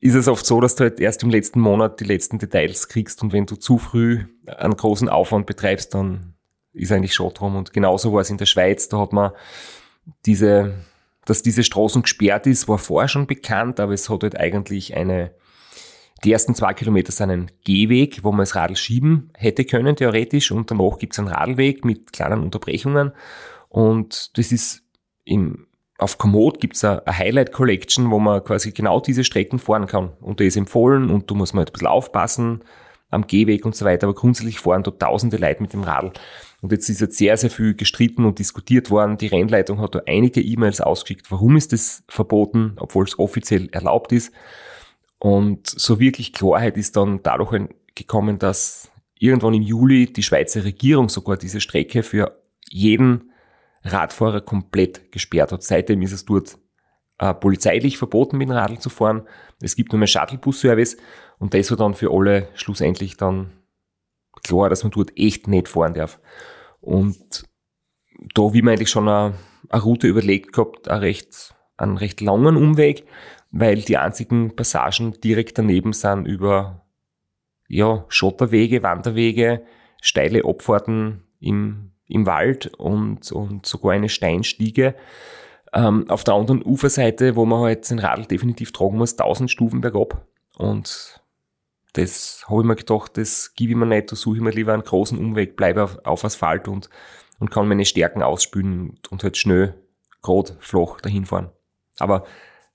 [0.00, 3.22] ist es oft so, dass du halt erst im letzten Monat die letzten Details kriegst
[3.22, 6.34] und wenn du zu früh einen großen Aufwand betreibst, dann
[6.72, 7.56] ist eigentlich schon drum.
[7.56, 9.32] Und genauso war es in der Schweiz, da hat man
[10.24, 10.74] diese,
[11.30, 15.30] dass diese Straßen gesperrt ist, war vorher schon bekannt, aber es hat halt eigentlich eine,
[16.24, 20.50] die ersten zwei Kilometer sind ein Gehweg, wo man das Radl schieben hätte können, theoretisch,
[20.50, 23.12] und danach gibt es einen Radlweg mit kleinen Unterbrechungen.
[23.68, 24.82] Und das ist
[25.24, 29.86] im auf Komoot gibt's eine, eine Highlight Collection, wo man quasi genau diese Strecken fahren
[29.86, 30.10] kann.
[30.20, 32.64] Und da ist empfohlen und du musst mal ein bisschen aufpassen
[33.10, 34.08] am Gehweg und so weiter.
[34.08, 36.12] Aber grundsätzlich fahren dort tausende Leute mit dem Radl.
[36.60, 39.16] Und jetzt ist jetzt sehr, sehr viel gestritten und diskutiert worden.
[39.16, 41.30] Die Rennleitung hat da einige E-Mails ausgeschickt.
[41.30, 44.32] Warum ist das verboten, obwohl es offiziell erlaubt ist?
[45.18, 51.08] Und so wirklich Klarheit ist dann dadurch gekommen, dass irgendwann im Juli die Schweizer Regierung
[51.08, 53.32] sogar diese Strecke für jeden
[53.84, 55.62] Radfahrer komplett gesperrt hat.
[55.62, 56.58] Seitdem ist es dort
[57.18, 59.22] äh, polizeilich verboten, mit dem Radl zu fahren.
[59.60, 60.96] Es gibt nur mehr Shuttlebus-Service
[61.38, 63.52] und das war dann für alle schlussendlich dann
[64.42, 66.18] klar, dass man dort echt nicht fahren darf.
[66.80, 67.44] Und
[68.34, 69.34] da, wie man eigentlich schon eine,
[69.68, 73.06] eine Route überlegt gehabt, einen recht, einen recht langen Umweg,
[73.50, 76.86] weil die einzigen Passagen direkt daneben sind über
[77.68, 79.62] ja, Schotterwege, Wanderwege,
[80.00, 84.94] steile Abfahrten im im Wald und, und sogar eine Steinstiege.
[85.72, 89.80] Ähm, auf der anderen Uferseite, wo man halt den Radl definitiv tragen muss, 1000 Stufen
[89.80, 90.26] bergab.
[90.58, 91.19] Und
[91.92, 94.72] das habe ich mir gedacht, das gebe ich mir nicht, da suche ich mir lieber
[94.72, 96.88] einen großen Umweg, bleibe auf, auf Asphalt und,
[97.38, 99.74] und kann meine Stärken ausspülen und, und halt schnell,
[100.22, 101.50] gerade, flach dahin fahren.
[101.98, 102.24] Aber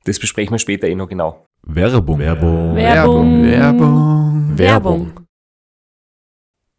[0.04, 1.45] das besprechen wir später eh noch genau.
[1.63, 2.19] Werbung.
[2.19, 2.75] Werbung.
[2.75, 3.43] Werbung.
[3.43, 4.58] Werbung.
[4.58, 5.19] Werbung.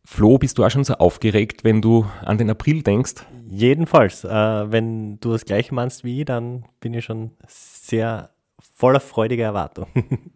[0.04, 3.26] Flo, bist du auch schon so aufgeregt, wenn du an den April denkst?
[3.48, 4.28] Jedenfalls, äh,
[4.70, 8.30] wenn du das gleiche meinst wie ich, dann bin ich schon sehr
[8.74, 9.88] voller freudiger Erwartung.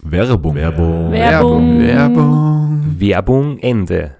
[0.00, 0.54] Werbung.
[0.54, 1.12] Werbung.
[1.12, 1.80] Werbung.
[1.80, 3.00] Werbung.
[3.00, 4.16] Werbung Ende.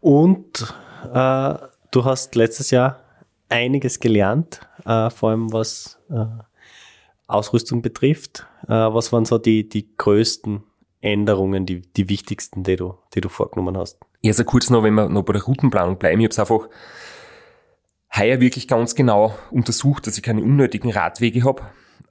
[0.00, 0.74] Und
[1.12, 1.54] äh,
[1.90, 3.00] du hast letztes Jahr
[3.50, 6.24] einiges gelernt, äh, vor allem was äh,
[7.26, 8.46] Ausrüstung betrifft.
[8.64, 10.62] Äh, was waren so die, die größten
[11.02, 13.98] Änderungen, die, die wichtigsten, die du, die du vorgenommen hast?
[14.22, 16.20] Ja, so kurz noch, wenn wir noch bei der Routenplanung bleiben.
[16.20, 16.68] Ich habe es einfach
[18.16, 21.62] heuer wirklich ganz genau untersucht, dass ich keine unnötigen Radwege habe,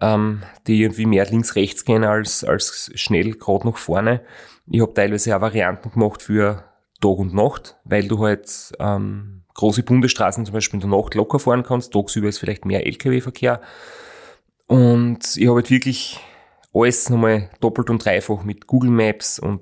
[0.01, 4.21] ähm, die irgendwie mehr links-rechts gehen als, als schnell gerade nach vorne.
[4.67, 6.63] Ich habe teilweise auch Varianten gemacht für
[7.01, 11.39] Tag und Nacht, weil du halt ähm, große Bundesstraßen zum Beispiel in der Nacht locker
[11.39, 11.93] fahren kannst.
[11.93, 13.61] Tagsüber ist vielleicht mehr LKW-Verkehr.
[14.67, 16.19] Und ich habe halt wirklich
[16.73, 19.61] alles nochmal doppelt und dreifach mit Google Maps und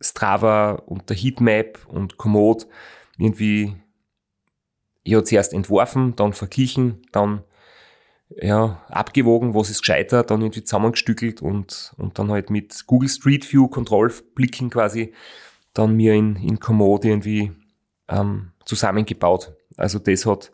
[0.00, 2.66] Strava und der Heatmap und Komoot
[3.18, 3.76] irgendwie,
[5.04, 7.42] ich habe zuerst entworfen, dann verglichen, dann
[8.30, 13.50] ja, abgewogen, was ist gescheitert, dann irgendwie zusammengestückelt und, und dann halt mit Google Street
[13.52, 15.12] View Kontrollblicken quasi
[15.74, 17.52] dann mir in, in Komoot irgendwie
[18.08, 19.54] ähm, zusammengebaut.
[19.76, 20.50] Also das hat,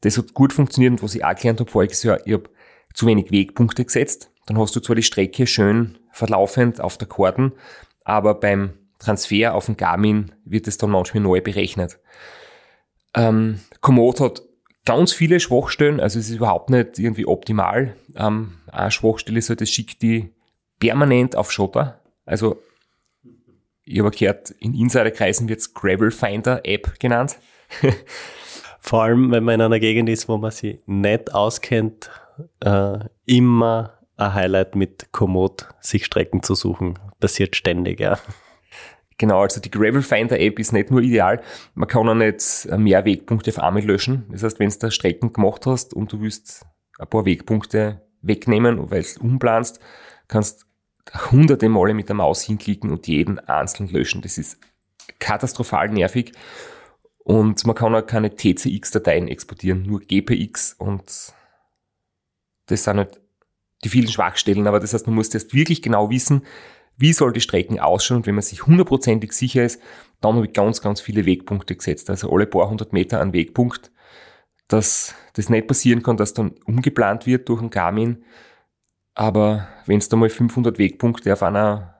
[0.00, 2.50] das hat gut funktioniert und was ich auch gelernt habe voriges Jahr, ich habe
[2.94, 4.30] zu wenig Wegpunkte gesetzt.
[4.46, 7.52] Dann hast du zwar die Strecke schön verlaufend auf der Karten,
[8.04, 11.98] aber beim Transfer auf den Garmin wird es dann manchmal neu berechnet.
[13.14, 14.42] Ähm, Komoot hat
[14.86, 17.94] ganz viele Schwachstellen, also es ist überhaupt nicht irgendwie optimal.
[18.16, 20.32] Ähm, eine Schwachstelle ist halt, es schickt die
[20.78, 22.00] permanent auf Schotter.
[22.24, 22.62] Also
[23.84, 27.38] ich habe gehört, in Insiderkreisen wird es Gravel Finder App genannt.
[28.80, 32.10] Vor allem, wenn man in einer Gegend ist, wo man sich nicht auskennt,
[32.60, 36.98] äh, immer ein Highlight mit Komoot, sich Strecken zu suchen.
[37.20, 38.18] Passiert ständig, ja.
[39.18, 41.40] Genau, also die Gravel Finder App ist nicht nur ideal,
[41.74, 44.26] man kann auch nicht mehr Wegpunkte auf einmal löschen.
[44.30, 46.66] Das heißt, wenn du da Strecken gemacht hast und du willst
[46.98, 49.80] ein paar Wegpunkte wegnehmen, weil du umplanst,
[50.28, 50.66] kannst
[51.30, 54.20] hunderte Male mit der Maus hinklicken und jeden einzeln löschen.
[54.22, 54.58] Das ist
[55.18, 56.32] katastrophal nervig.
[57.18, 61.32] Und man kann auch keine TCX-Dateien exportieren, nur GPX und
[62.66, 63.20] das sind halt
[63.82, 64.66] die vielen Schwachstellen.
[64.66, 66.42] Aber das heißt, man muss erst wirklich genau wissen,
[66.96, 69.80] wie soll die Strecken ausschauen und wenn man sich hundertprozentig sicher ist,
[70.20, 72.08] dann habe ich ganz, ganz viele Wegpunkte gesetzt.
[72.10, 73.90] Also alle paar hundert Meter an Wegpunkt,
[74.68, 78.24] dass das nicht passieren kann, dass dann umgeplant wird durch ein Garmin.
[79.14, 81.94] Aber wenn du da mal 500 Wegpunkte auf einer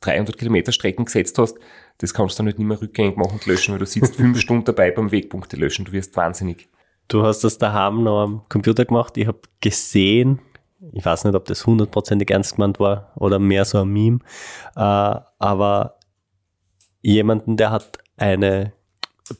[0.00, 1.58] 300 Kilometer Strecken gesetzt hast,
[1.98, 4.64] das kannst du dann nicht mehr rückgängig machen und löschen, weil du sitzt fünf Stunden
[4.64, 5.84] dabei beim Wegpunkte löschen.
[5.84, 6.68] Du wirst wahnsinnig.
[7.08, 9.16] Du hast das daheim noch am Computer gemacht.
[9.16, 10.40] Ich habe gesehen,
[10.92, 14.18] ich weiß nicht, ob das hundertprozentig ernst gemeint war oder mehr so ein Meme,
[14.76, 15.98] äh, aber
[17.02, 18.72] jemanden, der hat eine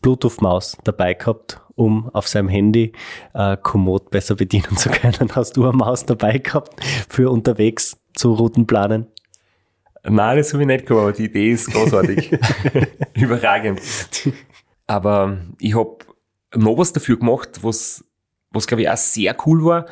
[0.00, 2.92] Bluetooth-Maus dabei gehabt, um auf seinem Handy
[3.34, 5.30] äh, Komoot besser bedienen zu können.
[5.34, 9.06] Hast du eine Maus dabei gehabt für unterwegs zu Routenplanen?
[10.06, 12.38] Nein, das habe ich nicht gehabt, aber die Idee ist großartig.
[13.14, 13.80] Überragend.
[14.86, 15.96] Aber ich habe
[16.54, 18.04] noch was dafür gemacht, was,
[18.50, 19.86] was glaube ich auch sehr cool war.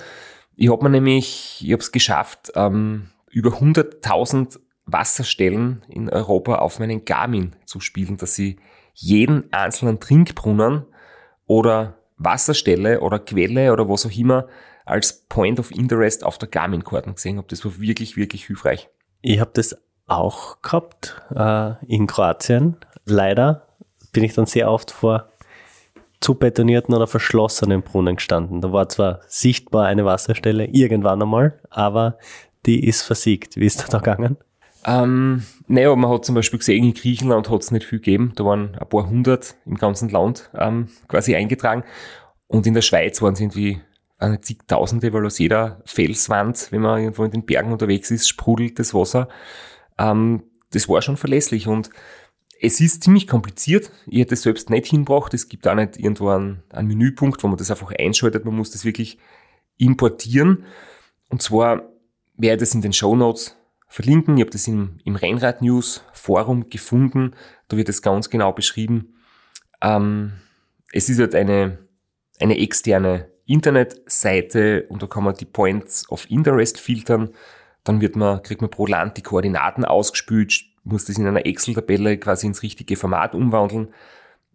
[0.56, 6.78] Ich habe mir nämlich, ich habe es geschafft, ähm, über 100.000 Wasserstellen in Europa auf
[6.78, 8.56] meinen Garmin zu spielen, dass ich
[8.94, 10.84] jeden einzelnen Trinkbrunnen
[11.46, 14.48] oder Wasserstelle oder Quelle oder was auch immer
[14.84, 17.46] als Point of Interest auf der Garmin-Karten gesehen habe.
[17.48, 18.88] Das war wirklich, wirklich hilfreich.
[19.22, 22.76] Ich habe das auch gehabt äh, in Kroatien.
[23.04, 23.68] Leider
[24.12, 25.28] bin ich dann sehr oft vor
[26.22, 28.61] zu betonierten oder verschlossenen Brunnen gestanden.
[28.61, 32.18] Da war zwar sichtbar eine Wasserstelle irgendwann einmal, aber
[32.64, 33.56] die ist versiegt.
[33.56, 34.37] Wie ist das da gegangen?
[34.85, 38.32] Ähm, naja, man hat zum Beispiel gesehen, in Griechenland hat es nicht viel gegeben.
[38.37, 41.85] Da waren ein paar hundert im ganzen Land ähm, quasi eingetragen.
[42.46, 43.80] Und in der Schweiz waren es irgendwie
[44.18, 48.78] eine zigtausende, weil aus jeder Felswand, wenn man irgendwo in den Bergen unterwegs ist, sprudelt
[48.78, 49.28] das Wasser.
[49.98, 51.90] Ähm, das war schon verlässlich und
[52.64, 53.90] es ist ziemlich kompliziert.
[54.07, 55.35] Ich hätte es selbst nicht hinbracht.
[55.35, 58.44] Es gibt auch nicht irgendwo einen, einen Menüpunkt, wo man das einfach einschaltet.
[58.44, 59.18] Man muss das wirklich
[59.79, 60.64] importieren.
[61.29, 61.83] Und zwar
[62.37, 63.57] werde ich das in den Show Notes
[63.88, 64.37] verlinken.
[64.37, 67.35] Ich habe das im, im Rennrad News Forum gefunden.
[67.66, 69.16] Da wird es ganz genau beschrieben.
[69.83, 70.35] Ähm,
[70.92, 71.79] es ist halt eine,
[72.38, 77.31] eine externe Internetseite und da kann man die Points of Interest filtern.
[77.83, 82.18] Dann wird man, kriegt man pro Land die Koordinaten ausgespült, muss das in einer Excel-Tabelle
[82.18, 83.95] quasi ins richtige Format umwandeln,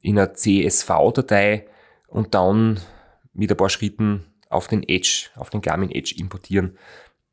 [0.02, 1.68] in einer CSV-Datei
[2.08, 2.80] und dann
[3.34, 6.78] mit ein paar Schritten auf den Edge, auf den Garmin Edge importieren.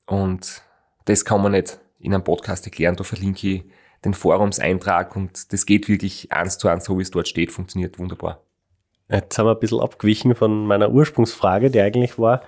[0.06, 0.62] Und
[1.06, 2.96] das kann man nicht in einem Podcast erklären.
[2.96, 3.64] Da verlinke ich
[4.04, 7.98] den Forumseintrag und das geht wirklich eins zu eins, so wie es dort steht, funktioniert
[7.98, 8.42] wunderbar.
[9.08, 12.42] Jetzt haben wir ein bisschen abgewichen von meiner Ursprungsfrage, die eigentlich war,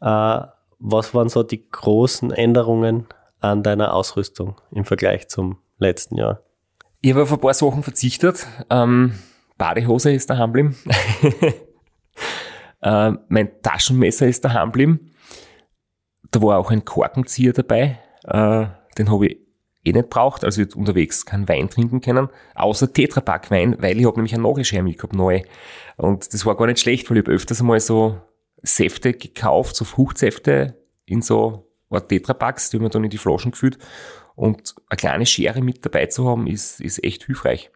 [0.00, 0.46] äh,
[0.78, 3.06] was waren so die großen Änderungen
[3.40, 6.42] an deiner Ausrüstung im Vergleich zum letzten Jahr?
[7.00, 8.46] Ich habe auf ein paar Sachen verzichtet.
[8.70, 9.14] Ähm,
[9.58, 10.76] Badehose ist daheim geblieben.
[12.82, 15.10] äh, mein Taschenmesser ist daheim geblieben.
[16.30, 17.98] Da war auch ein Korkenzieher dabei.
[18.24, 18.66] Äh,
[18.98, 19.38] den habe ich
[19.84, 24.06] eh nicht braucht, also ich unterwegs keinen Wein trinken können, außer Tetrapack Wein, weil ich
[24.06, 25.42] habe nämlich einen Nagelschere mitgehabt, neu.
[25.96, 28.18] Und das war gar nicht schlecht, weil ich habe öfters einmal so
[28.62, 31.70] Säfte gekauft, so Fruchtsäfte in so
[32.08, 33.78] Tetrapacks, die haben wir dann in die Flaschen gefüllt.
[34.36, 37.70] Und eine kleine Schere mit dabei zu haben, ist, ist echt hilfreich.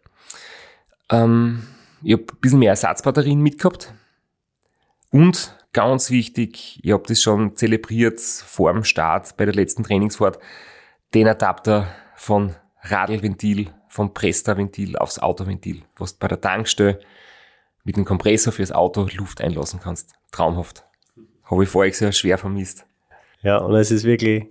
[1.09, 1.67] Ähm,
[2.03, 3.93] ich habe ein bisschen mehr Ersatzbatterien mitgehabt.
[5.11, 10.39] Und ganz wichtig, ich habe das schon zelebriert vor dem Start bei der letzten Trainingsfahrt,
[11.13, 16.99] den Adapter von Radlventil, vom Presta-Ventil aufs Autoventil, was du bei der Tankstelle
[17.83, 20.13] mit dem Kompressor fürs Auto Luft einlassen kannst.
[20.31, 20.85] Traumhaft.
[21.45, 22.85] Habe ich vorher sehr schwer vermisst.
[23.41, 24.47] Ja, und es ist wirklich,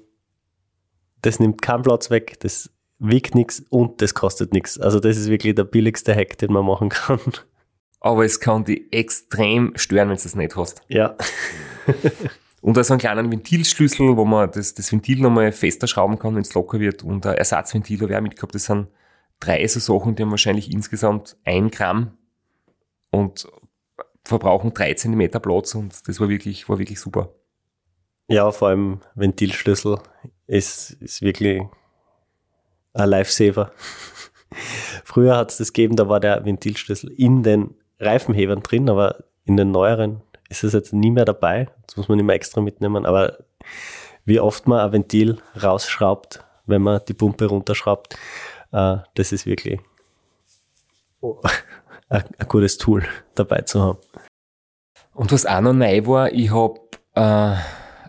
[1.22, 4.78] das nimmt keinen Platz weg, das wiegt nichts und das kostet nichts.
[4.78, 7.20] Also das ist wirklich der billigste Hack, den man machen kann.
[8.00, 10.82] Aber es kann dich extrem stören, wenn du das nicht hast.
[10.88, 11.16] Ja.
[12.60, 16.34] Und da ist ein kleiner Ventilschlüssel, wo man das, das Ventil nochmal fester schrauben kann,
[16.34, 17.04] wenn es locker wird.
[17.04, 18.54] Und ein Ersatzventil habe ich auch mitgehabt.
[18.54, 18.88] Das sind
[19.40, 22.18] drei so Sachen, die haben wahrscheinlich insgesamt ein Gramm
[23.10, 23.48] und
[24.24, 25.74] verbrauchen drei Zentimeter Platz.
[25.74, 27.32] Und das war wirklich, war wirklich super.
[28.26, 29.98] Ja, vor allem Ventilschlüssel
[30.48, 31.62] ist, ist wirklich
[32.94, 33.70] ein Lifesaver.
[35.04, 39.56] Früher hat es das gegeben, da war der Ventilschlüssel in den Reifenhebern drin, aber in
[39.56, 41.68] den neueren ist es jetzt nie mehr dabei.
[41.86, 43.06] Das muss man immer extra mitnehmen.
[43.06, 43.38] Aber
[44.24, 48.18] wie oft man ein Ventil rausschraubt, wenn man die Pumpe runterschraubt,
[48.72, 49.80] äh, das ist wirklich
[51.22, 53.98] ein, ein, gutes Tool dabei zu haben.
[55.14, 56.80] Und was auch noch neu war, ich habe
[57.14, 57.56] äh,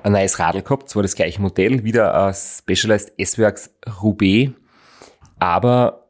[0.03, 4.53] ein neues Radl gehabt, zwar das gleiche Modell, wieder ein Specialized S-Works Roubaix,
[5.39, 6.09] aber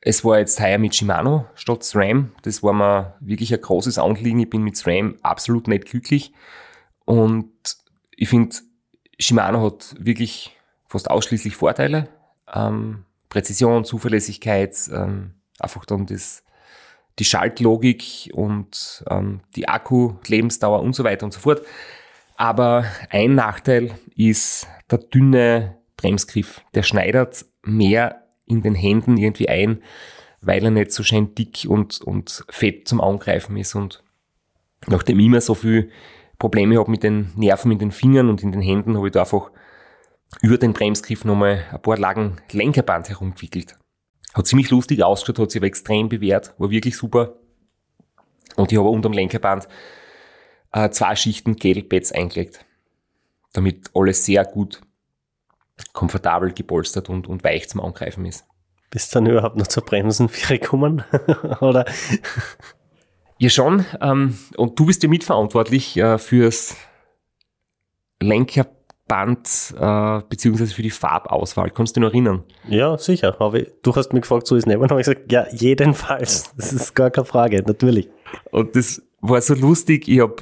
[0.00, 2.32] es war jetzt heuer mit Shimano statt SRAM.
[2.42, 4.40] Das war mir wirklich ein großes Anliegen.
[4.40, 6.32] Ich bin mit SRAM absolut nicht glücklich.
[7.04, 7.52] Und
[8.16, 8.56] ich finde,
[9.18, 12.08] Shimano hat wirklich fast ausschließlich Vorteile.
[12.52, 16.44] Ähm, Präzision, Zuverlässigkeit, ähm, einfach dann das,
[17.18, 21.62] die Schaltlogik und ähm, die Akku-Lebensdauer und so weiter und so fort.
[22.38, 26.62] Aber ein Nachteil ist der dünne Bremsgriff.
[26.72, 29.82] Der schneidet mehr in den Händen irgendwie ein,
[30.40, 33.74] weil er nicht so schön dick und, und fett zum Angreifen ist.
[33.74, 34.04] Und
[34.86, 35.90] nachdem ich immer so viel
[36.38, 39.22] Probleme habe mit den Nerven in den Fingern und in den Händen, habe ich da
[39.22, 39.50] einfach
[40.40, 43.74] über den Bremsgriff nochmal ein paar Lagen Lenkerband herumgewickelt.
[44.32, 47.34] Hat ziemlich lustig ausgeschaut, hat sich aber extrem bewährt, war wirklich super.
[48.54, 49.66] Und ich habe unterm Lenkerband
[50.84, 52.64] äh, zwei Schichten Gel-Pads eingelegt,
[53.52, 54.80] damit alles sehr gut
[55.92, 58.44] komfortabel gepolstert und, und weich zum Angreifen ist.
[58.90, 61.04] Bist du dann überhaupt noch zur Bremsen gekommen?
[61.60, 61.84] Oder?
[63.38, 63.84] Ja, schon.
[64.00, 66.76] Ähm, und du bist ja mitverantwortlich äh, fürs
[68.20, 71.70] Lenkerband äh, beziehungsweise für die Farbauswahl.
[71.70, 72.44] Kannst du dich noch erinnern?
[72.66, 73.40] Ja, sicher.
[73.40, 74.78] Aber du hast mich gefragt, so ist es nicht.
[74.78, 76.52] Und habe ich gesagt, ja, jedenfalls.
[76.56, 78.08] Das ist gar keine Frage, natürlich.
[78.50, 80.08] Und das war so lustig.
[80.08, 80.36] Ich habe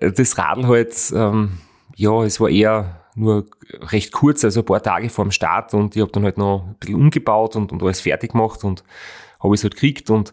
[0.00, 1.58] das Radl halt, ähm,
[1.96, 5.94] ja, es war eher nur recht kurz, also ein paar Tage vor dem Start und
[5.94, 8.82] ich habe dann halt noch ein bisschen umgebaut und, und alles fertig gemacht und
[9.42, 10.32] habe es halt gekriegt und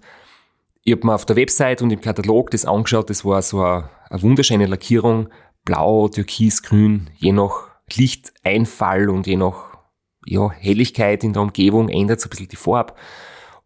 [0.83, 3.89] ich habe mir auf der Website und im Katalog das angeschaut, das war so eine,
[4.09, 5.27] eine wunderschöne Lackierung,
[5.65, 9.77] blau, türkis, grün, je nach Lichteinfall und je nach
[10.25, 12.93] ja, Helligkeit in der Umgebung ändert sich ein bisschen die Farbe.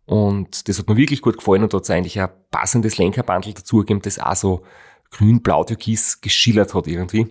[0.05, 3.53] Und das hat mir wirklich gut gefallen und da hat es eigentlich ein passendes Lenkerbandel
[3.53, 4.63] dazugegeben, das auch so
[5.11, 7.27] grün, blau, türkis geschillert hat irgendwie.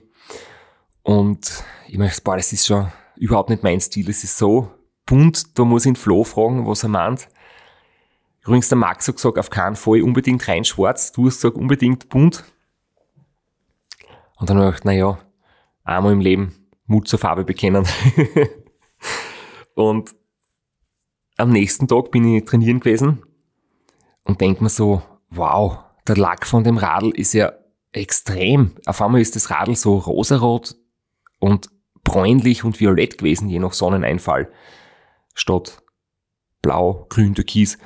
[1.03, 4.09] Und ich boah, das ist schon überhaupt nicht mein Stil.
[4.09, 4.71] Es ist so
[5.07, 7.29] bunt, da muss ich den Flo fragen, was er meint.
[8.43, 11.13] Übrigens, der Max hat gesagt, auf keinen Fall unbedingt rein schwarz.
[11.13, 12.45] Du hast gesagt, unbedingt bunt.
[14.39, 15.19] Und dann habe ich gedacht, naja,
[15.85, 16.55] einmal im Leben
[16.87, 17.87] Mut zur Farbe bekennen.
[19.75, 20.15] und
[21.37, 23.23] am nächsten Tag bin ich trainieren gewesen
[24.25, 27.53] und denke mir so, wow, der Lack von dem Radl ist ja
[27.93, 28.77] extrem.
[28.87, 30.77] Auf einmal ist das Radl so rosarot
[31.39, 31.71] und
[32.05, 34.51] bräunlich und violett gewesen, je nach Sonneneinfall,
[35.35, 35.83] statt
[36.63, 37.79] blau, grün, türkis.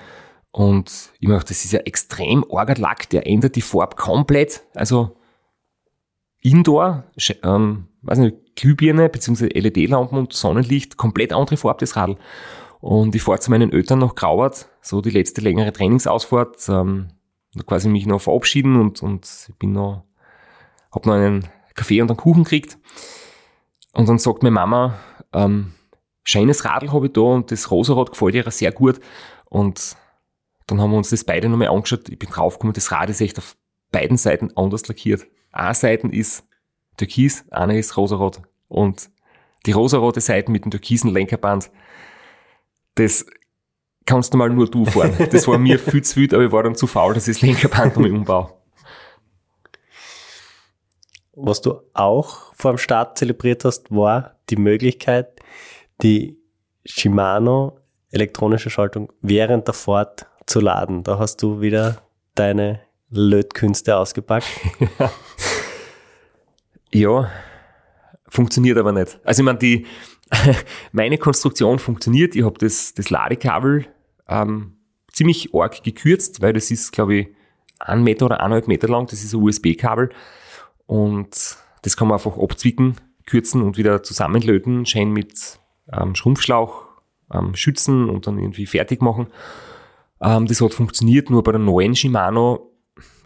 [0.52, 4.62] Und ich meine, das ist ja extrem arger Lack, der ändert die Farbe komplett.
[4.74, 5.16] Also
[6.42, 7.04] Indoor,
[7.42, 9.46] ähm, weiß nicht, Glühbirne bzw.
[9.46, 12.16] LED-Lampen und Sonnenlicht, komplett andere Farbe des Radl.
[12.80, 17.08] Und ich fahre zu meinen Eltern nach Grauert, so die letzte längere Trainingsausfahrt, ähm,
[17.66, 20.04] quasi mich noch verabschieden und, und ich bin noch,
[20.92, 22.78] hab noch einen Kaffee und einen Kuchen gekriegt.
[23.92, 24.98] Und dann sagt meine Mama,
[25.32, 25.72] ähm,
[26.24, 29.00] schönes Radl habe ich da und das Rosarad gefällt ihr sehr gut.
[29.44, 29.96] Und
[30.66, 32.08] dann haben wir uns das beide nochmal angeschaut.
[32.08, 33.56] Ich bin draufgekommen, das Rad ist echt auf
[33.92, 35.26] beiden Seiten anders lackiert.
[35.52, 36.48] Eine Seite ist
[36.96, 38.42] Türkis, eine ist Rosarot.
[38.68, 39.10] Und
[39.66, 41.70] die rosarote Seite mit dem türkisen Lenkerband,
[42.96, 43.26] das
[44.06, 45.16] kannst du mal nur du fahren.
[45.30, 47.42] Das war mir viel zu wild, aber ich war dann zu faul, dass ich das
[47.42, 48.50] Lenkerband nochmal umbaue.
[51.36, 55.40] Was du auch vor dem Start zelebriert hast, war die Möglichkeit,
[56.02, 56.38] die
[56.84, 57.80] Shimano
[58.10, 61.02] elektronische Schaltung während der Fahrt zu laden.
[61.02, 62.02] Da hast du wieder
[62.34, 62.80] deine
[63.10, 64.46] Lötkünste ausgepackt.
[66.92, 67.30] ja,
[68.28, 69.18] funktioniert aber nicht.
[69.24, 69.86] Also ich meine, die,
[70.92, 72.36] meine Konstruktion funktioniert.
[72.36, 73.86] Ich habe das, das Ladekabel
[74.28, 74.76] ähm,
[75.12, 77.28] ziemlich arg gekürzt, weil das ist, glaube ich,
[77.78, 79.06] ein Meter oder eineinhalb Meter lang.
[79.06, 80.10] Das ist ein USB-Kabel.
[80.86, 82.96] Und das kann man einfach abzwicken,
[83.26, 85.58] kürzen und wieder zusammenlöten, schön mit
[85.92, 86.86] ähm, Schrumpfschlauch
[87.32, 89.28] ähm, schützen und dann irgendwie fertig machen.
[90.20, 92.70] Ähm, das hat funktioniert, nur bei der neuen Shimano,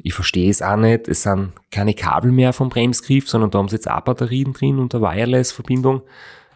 [0.02, 3.68] ich verstehe es auch nicht, es sind keine Kabel mehr vom Bremsgriff, sondern da haben
[3.68, 6.02] sie jetzt auch Batterien drin und eine Wireless-Verbindung.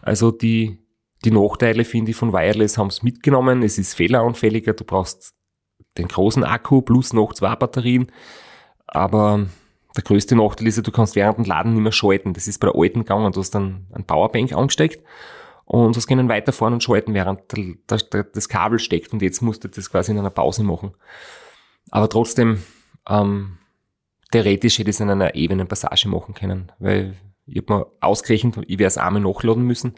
[0.01, 0.82] Also die,
[1.23, 3.63] die Nachteile, finde ich, von Wireless haben es mitgenommen.
[3.63, 5.33] Es ist fehleranfälliger, du brauchst
[5.97, 8.11] den großen Akku plus noch zwei Batterien.
[8.87, 9.45] Aber
[9.95, 12.33] der größte Nachteil ist ja, du kannst während dem Laden nicht mehr schalten.
[12.33, 13.31] Das ist bei der alten gegangen.
[13.31, 15.03] Du hast dann ein Powerbank angesteckt
[15.65, 17.41] und hast können weiterfahren und schalten, während
[17.87, 19.13] das Kabel steckt.
[19.13, 20.91] Und jetzt musst du das quasi in einer Pause machen.
[21.91, 22.63] Aber trotzdem,
[23.07, 23.57] ähm,
[24.31, 27.15] theoretisch hätte ich es in einer ebenen Passage machen können, weil
[27.45, 29.95] ich habe mir ausgerechnet, ich werde es einmal nachladen müssen.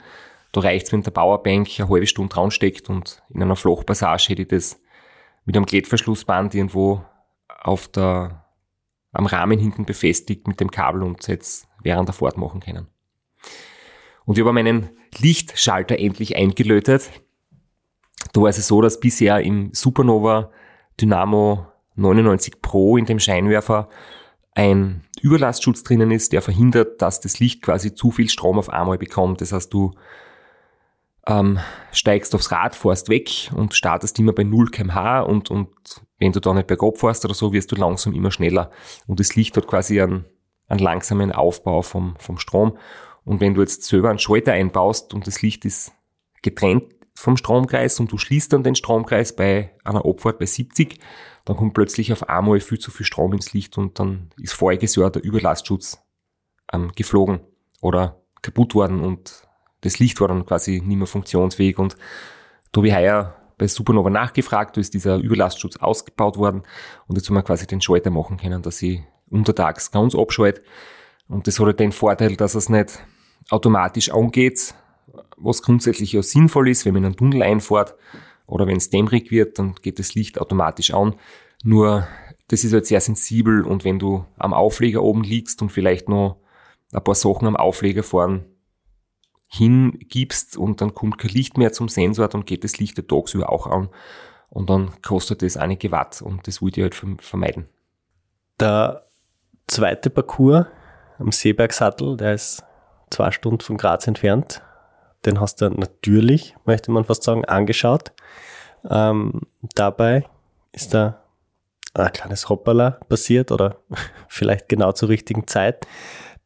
[0.55, 4.29] Da reicht es, wenn der Powerbank eine halbe Stunde dran steckt und in einer Flachpassage
[4.29, 4.81] hätte ich das
[5.43, 7.03] mit einem Klettverschlussband irgendwo
[7.49, 8.45] auf der
[9.11, 12.87] am Rahmen hinten befestigt mit dem Kabel und jetzt während der Fahrt machen können.
[14.23, 17.09] Und ich habe meinen Lichtschalter endlich eingelötet.
[18.31, 20.51] Da war es so, dass bisher im Supernova
[21.01, 23.89] Dynamo 99 Pro in dem Scheinwerfer
[24.53, 28.97] ein Überlastschutz drinnen ist, der verhindert, dass das Licht quasi zu viel Strom auf einmal
[28.97, 29.41] bekommt.
[29.41, 29.91] Das heißt, du
[31.27, 31.59] ähm,
[31.91, 35.69] steigst aufs Rad, fährst weg und startest immer bei 0 kmh und, und
[36.19, 38.71] wenn du da nicht bergab fährst oder so, wirst du langsam immer schneller.
[39.07, 40.25] Und das Licht hat quasi einen,
[40.67, 42.77] einen langsamen Aufbau vom, vom Strom.
[43.23, 45.91] Und wenn du jetzt selber einen Schalter einbaust und das Licht ist
[46.41, 50.99] getrennt vom Stromkreis und du schließt dann den Stromkreis bei einer Abfahrt bei 70,
[51.45, 54.95] dann kommt plötzlich auf einmal viel zu viel Strom ins Licht und dann ist voriges
[54.95, 55.99] Jahr der Überlastschutz
[56.71, 57.39] ähm, geflogen
[57.81, 59.47] oder kaputt worden und
[59.81, 61.95] das Licht war dann quasi nicht mehr funktionsfähig und
[62.75, 66.63] ich heuer bei Supernova nachgefragt, da ist dieser Überlastschutz ausgebaut worden
[67.07, 70.61] und jetzt haben wir quasi den Schalter machen können, dass ich untertags ganz abschalte
[71.27, 72.99] und das hat halt den Vorteil, dass es nicht
[73.49, 74.75] automatisch angeht,
[75.37, 77.95] was grundsätzlich ja sinnvoll ist, wenn man in einen Tunnel einfahrt
[78.47, 81.15] oder wenn es dämmerig wird, dann geht das Licht automatisch an.
[81.63, 82.07] Nur
[82.47, 86.37] das ist halt sehr sensibel und wenn du am Aufleger oben liegst und vielleicht noch
[86.91, 88.45] ein paar Sachen am Aufleger fahren
[89.47, 93.67] hingibst und dann kommt kein Licht mehr zum Sensor, dann geht das Licht tagsüber auch
[93.67, 93.89] an
[94.49, 97.67] und dann kostet das einige Watt und das wollte ich halt vermeiden.
[98.59, 99.05] Der
[99.67, 100.65] zweite Parcours
[101.19, 102.63] am Seebergsattel, der ist
[103.09, 104.61] zwei Stunden von Graz entfernt.
[105.25, 108.11] Den hast du natürlich, möchte man fast sagen, angeschaut.
[108.89, 109.41] Ähm,
[109.73, 110.25] dabei
[110.71, 111.21] ist da
[111.93, 113.77] ein kleines Hoppala passiert oder
[114.27, 115.87] vielleicht genau zur richtigen Zeit.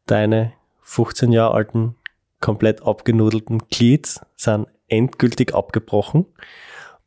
[0.05, 1.95] Deine 15 Jahre alten,
[2.39, 6.25] komplett abgenudelten Glieds sind endgültig abgebrochen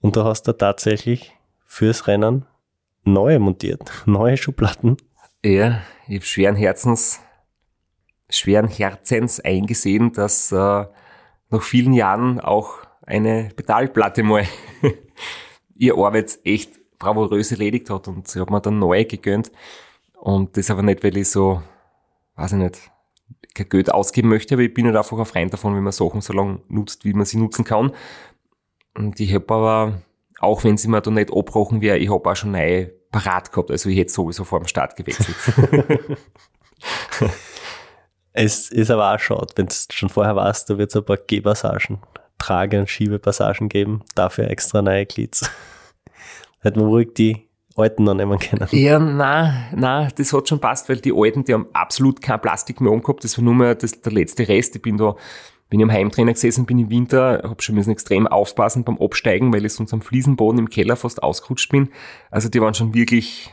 [0.01, 2.47] und du hast da tatsächlich fürs Rennen
[3.05, 4.97] neue montiert, neue Schubladen.
[5.45, 7.20] Ja, ich habe schweren Herzens,
[8.28, 10.87] schweren Herzens eingesehen, dass äh,
[11.51, 14.47] nach vielen Jahren auch eine Pedalplatte mal
[15.74, 19.51] ihr Arbeit echt bravourös erledigt hat und ich habe mir dann neue gegönnt.
[20.14, 21.61] Und das aber nicht, weil ich so,
[22.37, 22.91] weiß ich nicht,
[23.55, 26.20] kein Geld ausgeben möchte, aber ich bin halt einfach ein Freund davon, wenn man Sachen
[26.20, 27.93] so lange nutzt, wie man sie nutzen kann.
[28.95, 30.03] Und ich habe aber,
[30.41, 33.70] auch wenn sie mir da nicht abgebrochen wäre, ich habe auch schon neue parat gehabt.
[33.70, 35.37] Also ich hätte sowieso vor dem Start gewechselt.
[38.33, 41.18] es ist aber auch schade, wenn du schon vorher weißt, da wird es ein paar
[41.18, 41.99] Gehpassagen,
[42.39, 45.49] Trage- und Schiebepassagen geben, dafür extra neue Glieds.
[46.61, 48.66] Hätten wir ruhig die alten noch nehmen können.
[48.70, 52.81] Ja, nein, nein, das hat schon passt, weil die alten, die haben absolut kein Plastik
[52.81, 53.25] mehr umgehabt.
[53.25, 54.77] Das war nur mehr das, der letzte Rest.
[54.77, 55.16] Ich bin da,
[55.68, 59.53] bin ich am Heimtrainer gesessen, bin im Winter, habe schon müssen extrem aufpassen beim Absteigen,
[59.53, 61.91] weil ich sonst am Fliesenboden im Keller fast ausgerutscht bin.
[62.31, 63.51] Also die waren schon wirklich,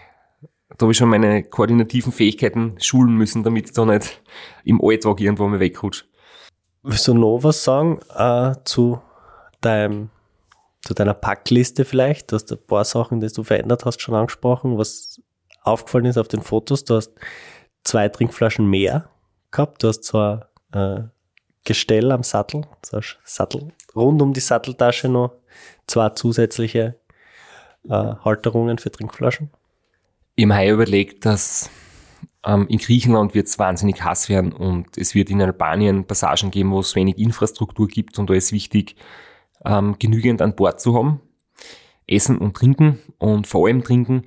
[0.78, 4.22] da habe ich schon meine koordinativen Fähigkeiten schulen müssen, damit ich da nicht
[4.63, 6.05] im Alltag irgendwo mal wegrutsche.
[6.84, 9.01] Willst du noch was sagen äh, zu
[9.61, 10.09] deinem
[10.82, 12.32] zu deiner Packliste vielleicht.
[12.32, 14.77] Du hast ein paar Sachen, die du verändert hast, schon angesprochen.
[14.77, 15.21] Was
[15.61, 17.11] aufgefallen ist auf den Fotos, du hast
[17.84, 19.09] zwei Trinkflaschen mehr
[19.51, 19.84] gehabt.
[19.84, 21.01] Du hast zwar äh,
[21.65, 25.34] Gestell am Sattel, so Sattel, rund um die Satteltasche noch
[25.88, 26.95] zwei zusätzliche
[27.88, 29.51] äh, Halterungen für Trinkflaschen.
[30.39, 31.69] Habe mir überlegt, dass
[32.45, 36.71] ähm, in Griechenland wird es wahnsinnig heiß werden und es wird in Albanien Passagen geben,
[36.71, 38.95] wo es wenig Infrastruktur gibt und da ist wichtig,
[39.66, 41.22] ähm, genügend an Bord zu haben.
[42.07, 44.24] Essen und Trinken und vor allem Trinken.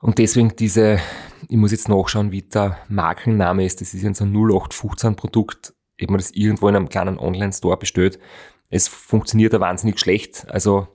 [0.00, 0.98] Und deswegen diese,
[1.48, 3.80] ich muss jetzt nachschauen, wie der Markenname ist.
[3.80, 5.74] Das ist jetzt ein 0815 Produkt.
[5.96, 8.18] Ich habe mir das irgendwo in einem kleinen Online-Store bestellt.
[8.68, 10.46] Es funktioniert da wahnsinnig schlecht.
[10.50, 10.88] Also,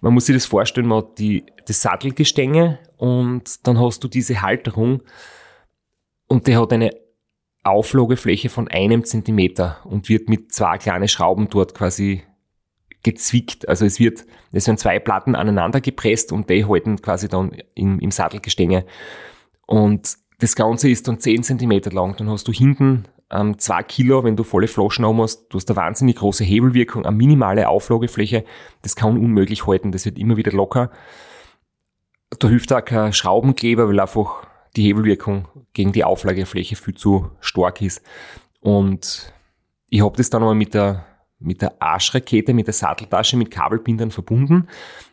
[0.00, 4.40] man muss sich das vorstellen, man hat die, das Sattelgestänge und dann hast du diese
[4.40, 5.02] Halterung
[6.26, 6.90] und der hat eine
[7.62, 12.22] Auflagefläche von einem Zentimeter und wird mit zwei kleinen Schrauben dort quasi
[13.02, 13.68] gezwickt.
[13.68, 17.98] Also es wird, es werden zwei Platten aneinander gepresst und die halten quasi dann im,
[17.98, 18.84] im Sattelgestänge.
[19.66, 22.16] Und das Ganze ist dann 10 Zentimeter lang.
[22.16, 25.48] Dann hast du hinten ähm, zwei Kilo, wenn du volle Flaschen haben hast.
[25.48, 28.44] Du hast eine wahnsinnig große Hebelwirkung, eine minimale Auflagefläche.
[28.82, 29.92] Das kann unmöglich halten.
[29.92, 30.90] Das wird immer wieder locker.
[32.38, 34.46] Da hilft auch kein Schraubenkleber, weil einfach
[34.76, 38.02] die Hebelwirkung gegen die Auflagefläche viel zu stark ist.
[38.60, 39.32] Und
[39.88, 41.04] ich habe das dann aber mit der
[41.40, 44.68] mit der Arschrakete, mit der Satteltasche, mit Kabelbindern verbunden,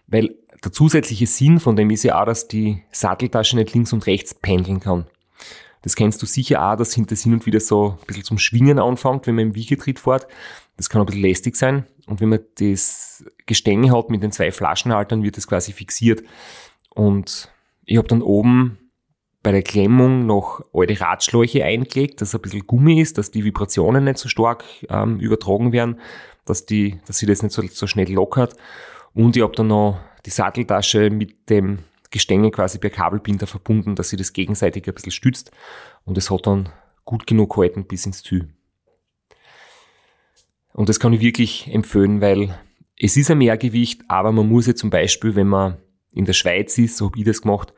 [0.08, 4.06] weil der zusätzliche Sinn von dem ist ja auch, dass die Satteltasche nicht links und
[4.06, 5.08] rechts pendeln kann.
[5.82, 8.80] Das kennst du sicher auch, dass hinter hin und wieder so ein bisschen zum Schwingen
[8.80, 10.28] anfängt, wenn man im Wiegetritt fährt.
[10.76, 11.86] Das kann ein bisschen lästig sein.
[12.08, 16.24] Und wenn man das Gestänge hat mit den zwei Flaschenhaltern, wird das quasi fixiert.
[16.90, 17.52] Und
[17.86, 18.78] ich habe dann oben
[19.44, 24.04] bei der Klemmung noch alte Radschläuche eingelegt, dass ein bisschen Gummi ist, dass die Vibrationen
[24.04, 26.00] nicht so stark ähm, übertragen werden,
[26.46, 28.56] dass, die, dass sie das nicht so, so schnell lockert.
[29.14, 31.80] Und ich habe dann noch die Satteltasche mit dem
[32.12, 35.52] Gestänge quasi per Kabelbinder verbunden, dass sie das gegenseitig ein bisschen stützt.
[36.06, 36.70] Und es hat dann
[37.06, 38.50] gut genug gehalten bis ins Ziel.
[40.74, 42.58] Und das kann ich wirklich empfehlen, weil
[43.00, 45.78] es ist ein Mehrgewicht, aber man muss ja zum Beispiel, wenn man
[46.18, 47.74] in der Schweiz ist, so habe ich das gemacht,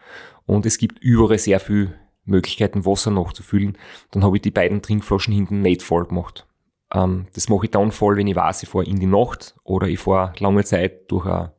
[0.46, 1.94] und es gibt überall sehr viele
[2.26, 3.78] Möglichkeiten, Wasser nachzufüllen.
[4.12, 6.48] Dann habe ich die beiden Trinkflaschen hinten nicht voll gemacht.
[6.94, 9.88] Ähm, das mache ich dann voll, wenn ich weiß, ich fahre in die Nacht oder
[9.88, 11.52] ich fahre lange Zeit durch ein,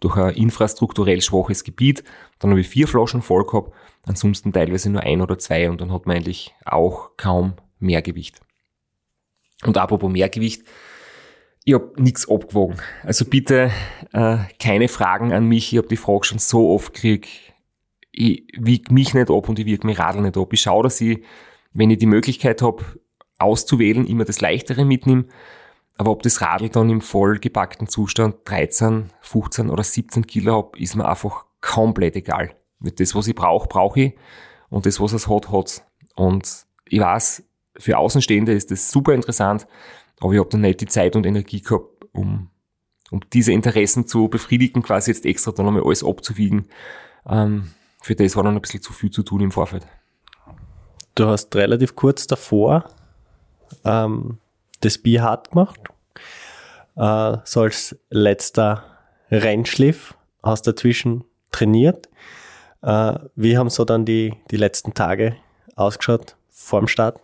[0.00, 2.04] durch ein infrastrukturell schwaches Gebiet.
[2.38, 3.72] Dann habe ich vier Flaschen voll gehabt,
[4.04, 8.40] ansonsten teilweise nur ein oder zwei und dann hat man eigentlich auch kaum Mehrgewicht.
[9.64, 10.64] Und apropos Mehrgewicht,
[11.64, 12.76] ich habe nichts abgewogen.
[13.02, 13.70] Also bitte
[14.12, 15.72] äh, keine Fragen an mich.
[15.72, 17.54] Ich habe die Frage schon so oft gekriegt
[18.16, 20.52] ich wiege mich nicht ab und ich wiege mein Radl nicht ab.
[20.52, 21.22] Ich schaue, dass ich,
[21.72, 22.84] wenn ich die Möglichkeit habe,
[23.38, 25.24] auszuwählen, immer das Leichtere mitnehme.
[25.96, 30.94] Aber ob das Radl dann im vollgepackten Zustand 13, 15 oder 17 Kilo habe, ist
[30.94, 32.54] mir einfach komplett egal.
[32.80, 34.14] Das, was ich brauche, brauche ich.
[34.70, 35.84] Und das, was es hat, hat's.
[36.14, 37.44] Und ich weiß,
[37.76, 39.66] für Außenstehende ist das super interessant,
[40.20, 42.50] aber ich habe dann nicht die Zeit und Energie gehabt, um,
[43.10, 46.68] um diese Interessen zu befriedigen, quasi jetzt extra dann nochmal alles abzuwiegen.
[47.26, 47.70] Ähm,
[48.02, 49.86] für das war dann ein bisschen zu viel zu tun im Vorfeld.
[51.14, 52.90] Du hast relativ kurz davor
[53.84, 54.38] ähm,
[54.80, 55.80] das Bier hart gemacht.
[56.96, 58.84] Äh, so als letzter
[59.30, 62.08] Rennschliff hast dazwischen trainiert.
[62.82, 65.36] Äh, wie haben so dann die, die letzten Tage
[65.76, 67.20] ausgeschaut vorm Start?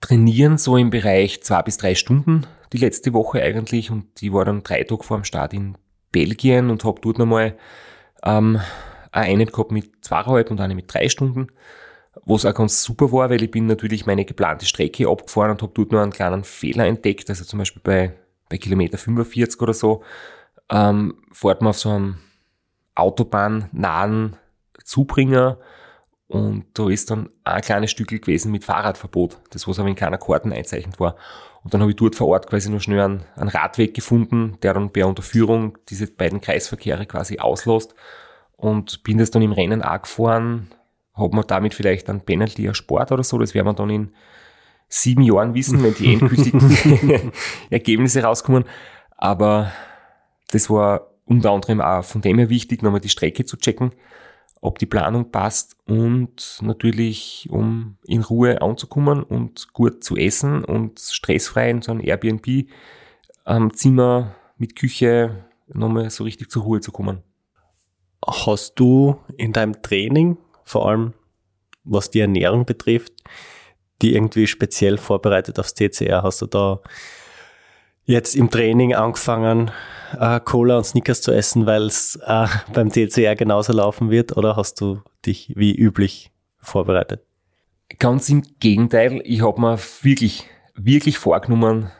[0.00, 3.90] Trainieren so im Bereich zwei bis drei Stunden die letzte Woche eigentlich.
[3.90, 5.76] Und die war dann drei Tage vor dem Start in
[6.12, 7.56] Belgien und habe dort nochmal
[8.22, 8.60] ähm,
[9.12, 11.48] eine Einheit gehabt mit zweieinhalb und eine mit drei Stunden,
[12.24, 15.72] was auch ganz super war, weil ich bin natürlich meine geplante Strecke abgefahren und habe
[15.74, 18.12] dort nur einen kleinen Fehler entdeckt, also zum Beispiel bei,
[18.48, 20.02] bei Kilometer 45 oder so,
[20.70, 22.18] ähm, fährt man auf so einem
[22.94, 24.36] autobahnnahen
[24.84, 25.58] Zubringer
[26.30, 30.16] und da ist dann ein kleines Stück gewesen mit Fahrradverbot, das was aber in keiner
[30.16, 31.16] Karten einzeichnet war.
[31.64, 34.72] Und dann habe ich dort vor Ort quasi nur schnell einen, einen Radweg gefunden, der
[34.72, 37.96] dann bei Unterführung diese beiden Kreisverkehre quasi auslässt
[38.56, 40.68] und bin das dann im Rennen auch gefahren,
[41.14, 44.14] habe mir damit vielleicht einen Penalty erspart oder so, das werden wir dann in
[44.86, 47.32] sieben Jahren wissen, wenn die endgültigen
[47.70, 48.66] Ergebnisse rauskommen.
[49.16, 49.72] Aber
[50.52, 53.90] das war unter anderem auch von dem her wichtig, nochmal die Strecke zu checken,
[54.60, 61.00] ob die Planung passt und natürlich, um in Ruhe anzukommen und gut zu essen und
[61.00, 62.74] stressfrei in so ein Airbnb-Zimmer
[64.58, 67.22] mit Küche nochmal so richtig zur Ruhe zu kommen.
[68.26, 71.14] Hast du in deinem Training, vor allem
[71.84, 73.14] was die Ernährung betrifft,
[74.02, 76.22] die irgendwie speziell vorbereitet aufs TCR?
[76.22, 76.82] Hast du da
[78.04, 79.70] jetzt im Training angefangen,
[80.18, 84.36] äh, Cola und Snickers zu essen, weil es äh, beim TCR genauso laufen wird?
[84.36, 87.22] Oder hast du dich wie üblich vorbereitet?
[87.98, 91.90] Ganz im Gegenteil, ich habe mir wirklich, wirklich vorgenommen,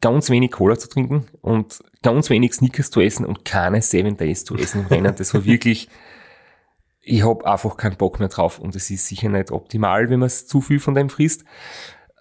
[0.00, 4.44] ganz wenig Cola zu trinken und ganz wenig Snickers zu essen und keine Seven Days
[4.44, 5.14] zu essen im Rennen.
[5.14, 5.88] Das war wirklich,
[7.02, 10.30] ich habe einfach keinen Bock mehr drauf und es ist sicher nicht optimal, wenn man
[10.30, 11.44] zu viel von dem frisst.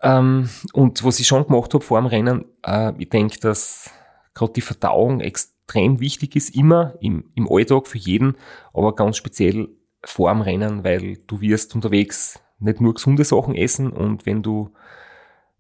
[0.02, 3.92] Ähm, und was ich schon gemacht habe vor dem Rennen, äh, ich denke, dass
[4.34, 8.36] gerade die Verdauung extrem wichtig ist, immer im, im Alltag für jeden,
[8.74, 9.70] aber ganz speziell
[10.04, 14.74] vor dem Rennen, weil du wirst unterwegs nicht nur gesunde Sachen essen und wenn du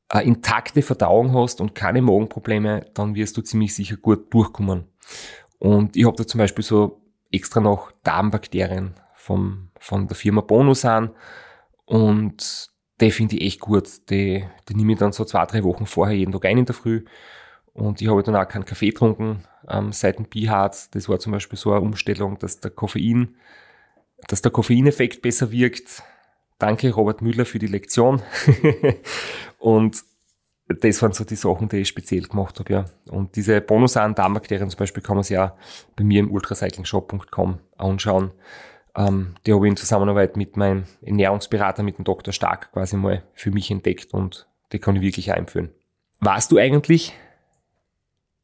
[0.10, 4.86] eine intakte Verdauung hast und keine Magenprobleme, dann wirst du ziemlich sicher gut durchkommen.
[5.60, 10.84] Und ich habe da zum Beispiel so extra noch Darmbakterien vom, von der Firma Bonus
[10.84, 11.12] an
[11.86, 12.72] und
[13.02, 14.10] die finde ich echt gut.
[14.10, 16.76] Die, die nehme ich dann so zwei, drei Wochen vorher jeden Tag ein in der
[16.76, 17.06] Früh.
[17.74, 20.94] Und ich habe dann auch keinen Kaffee getrunken ähm, seit dem Bihard.
[20.96, 23.36] Das war zum Beispiel so eine Umstellung, dass der Koffein,
[24.28, 26.04] dass der Koffeineffekt besser wirkt.
[26.58, 28.22] Danke Robert Müller für die Lektion.
[29.60, 30.04] und
[30.68, 32.86] das waren so die Sachen, die ich speziell gemacht habe, ja.
[33.10, 35.56] Und diese bonusaren Darmbakterien zum Beispiel kann man sich ja
[35.96, 38.32] bei mir im ultracyclingshop.com anschauen.
[39.00, 42.34] Ähm, die habe ich in Zusammenarbeit mit meinem Ernährungsberater, mit dem Dr.
[42.34, 45.70] Stark quasi mal für mich entdeckt und die kann ich wirklich empfehlen.
[46.20, 47.14] Warst du eigentlich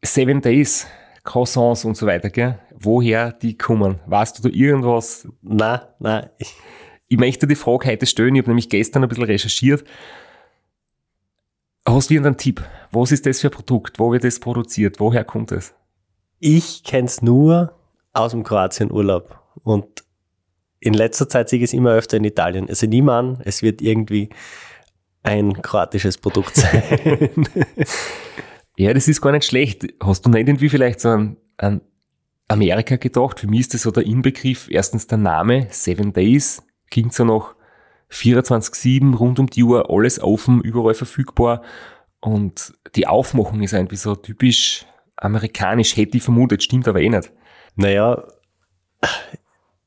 [0.01, 0.88] Seven Days,
[1.26, 2.58] Croissants und so weiter, gell?
[2.74, 3.99] Woher die kommen?
[4.06, 5.28] Weißt du da irgendwas?
[5.41, 6.30] Na, na.
[7.08, 8.36] Ich möchte die Frage heute stellen.
[8.36, 9.84] Ich habe nämlich gestern ein bisschen recherchiert.
[11.86, 12.64] Hast du irgendeinen Tipp?
[12.91, 13.99] Was ist das für ein Produkt?
[13.99, 14.99] Wo wird das produziert?
[15.01, 15.76] Woher kommt es?
[16.39, 17.74] Ich kenne es nur
[18.14, 19.39] aus dem Kroatien-Urlaub.
[19.64, 20.05] Und
[20.86, 22.70] in letzter Zeit sehe ich es immer öfter in Italien.
[22.70, 24.30] Also niemand, es wird irgendwie
[25.24, 27.48] ein kroatisches Produkt sein.
[28.78, 29.88] ja, das ist gar nicht schlecht.
[30.00, 31.82] Hast du nicht irgendwie vielleicht so an, an
[32.48, 33.40] Amerika gedacht?
[33.40, 34.68] Für mich ist das so der Inbegriff.
[34.70, 36.62] Erstens der Name, Seven Days,
[36.92, 37.56] klingt so noch
[38.12, 41.64] 24-7, rund um die Uhr, alles offen, überall verfügbar.
[42.20, 44.86] Und die Aufmachung ist irgendwie so typisch
[45.18, 47.32] amerikanisch, hätte ich vermutet, stimmt aber eh nicht.
[47.76, 48.24] Naja,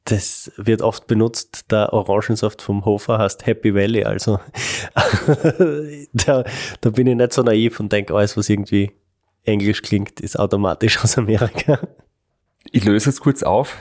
[0.09, 4.41] das wird oft benutzt, der Orangensaft vom Hofer heißt Happy Valley, also
[6.13, 6.45] da,
[6.81, 8.93] da bin ich nicht so naiv und denke, alles, was irgendwie
[9.45, 11.81] englisch klingt, ist automatisch aus Amerika.
[12.71, 13.77] Ich löse es kurz auf.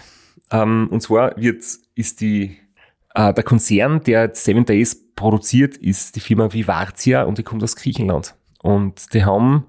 [0.52, 1.64] Ähm, und zwar wird,
[1.96, 2.58] ist die,
[3.16, 7.76] äh, der Konzern, der Seven Days produziert, ist die Firma Vivartia und die kommt aus
[7.76, 8.36] Griechenland.
[8.62, 9.66] Und die haben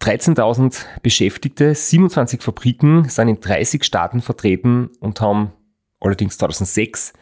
[0.00, 5.52] 13.000 Beschäftigte, 27 Fabriken, sind in 30 Staaten vertreten und haben
[6.00, 7.12] allerdings 2006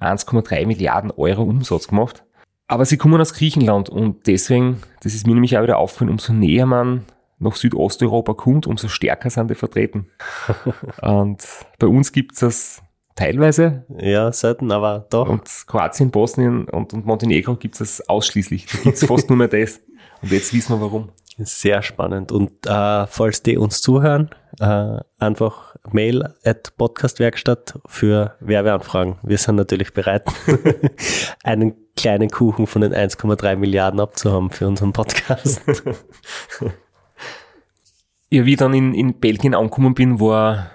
[0.00, 2.24] 1,3 Milliarden Euro Umsatz gemacht.
[2.66, 6.32] Aber sie kommen aus Griechenland und deswegen, das ist mir nämlich auch wieder aufgefallen, umso
[6.32, 7.04] näher man
[7.38, 10.08] nach Südosteuropa kommt, umso stärker sind die vertreten.
[11.02, 11.44] und
[11.78, 12.82] bei uns gibt es das
[13.14, 13.84] teilweise.
[13.98, 15.28] Ja, selten, aber doch.
[15.28, 18.66] Und Kroatien, Bosnien und, und Montenegro gibt es das ausschließlich.
[18.66, 19.80] Da gibt es fast nur mehr das.
[20.22, 21.10] Und jetzt wissen wir warum.
[21.38, 22.30] Sehr spannend.
[22.32, 24.30] Und äh, falls die uns zuhören,
[24.60, 29.16] äh, einfach Mail at Podcastwerkstatt für Werbeanfragen.
[29.22, 30.24] Wir sind natürlich bereit,
[31.42, 35.62] einen kleinen Kuchen von den 1,3 Milliarden abzuhaben für unseren Podcast.
[38.30, 40.70] ja, wie ich dann in, in Belgien angekommen bin, war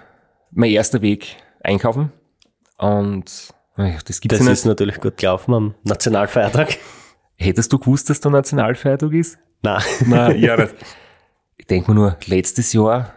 [0.50, 2.12] mein erster Weg einkaufen.
[2.78, 6.78] Und das gibt es Das ist natürlich gut gelaufen am Nationalfeiertag.
[7.36, 9.38] Hättest du gewusst, dass der Nationalfeiertag ist?
[9.62, 9.82] Nein.
[10.06, 10.74] Nein, ja, das,
[11.56, 13.14] ich denke mir nur, letztes Jahr,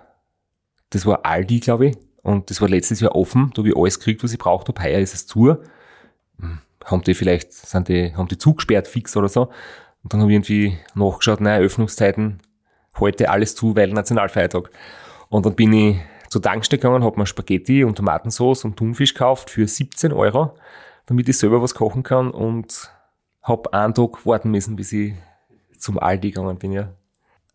[0.89, 4.00] das war Aldi, glaube ich, und das war letztes Jahr offen, da habe ich alles
[4.00, 5.58] gekriegt, was ich braucht habe, heuer ist es zu.
[6.39, 9.50] Hm, haben die vielleicht, sind die, haben die zugesperrt fix oder so.
[10.04, 12.42] Und dann habe ich irgendwie nachgeschaut, naja, Öffnungszeiten,
[13.00, 14.72] heute alles zu, weil Nationalfeiertag.
[15.30, 15.98] Und dann bin ich
[16.30, 20.56] zur Tankstelle gegangen, habe mir Spaghetti und Tomatensauce und Thunfisch gekauft für 17 Euro,
[21.06, 22.92] damit ich selber was kochen kann und
[23.44, 25.14] habe einen Tag warten müssen, bis ich
[25.82, 26.93] zum Aldi gegangen bin, ja.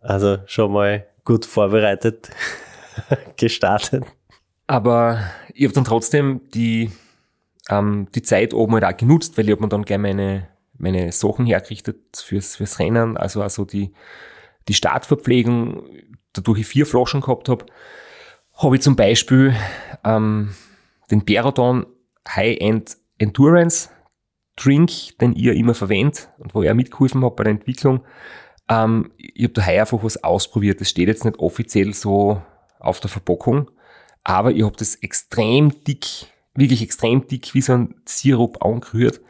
[0.00, 2.30] Also schon mal gut vorbereitet
[3.36, 4.04] gestartet.
[4.66, 5.20] Aber
[5.54, 6.90] ich habe dann trotzdem die,
[7.70, 11.12] ähm, die Zeit oben halt auch genutzt, weil ich habe mir dann gleich meine, meine
[11.12, 13.92] Sachen hergerichtet fürs, fürs Rennen, also also die,
[14.68, 15.84] die Startverpflegung,
[16.32, 17.66] dadurch ich vier Flaschen gehabt habe,
[18.54, 19.54] habe ich zum Beispiel
[20.04, 20.54] ähm,
[21.10, 21.86] den Perodon
[22.28, 23.88] High-End Endurance
[24.56, 28.00] Drink, den ihr immer verwendet und wo auch mitgeholfen habe bei der Entwicklung.
[28.68, 30.80] Ähm, ich habe da einfach was ausprobiert.
[30.80, 32.42] Das steht jetzt nicht offiziell so
[32.80, 33.70] auf der Verpackung,
[34.24, 36.06] aber ich habe das extrem dick,
[36.54, 39.20] wirklich extrem dick wie so ein Sirup angerührt.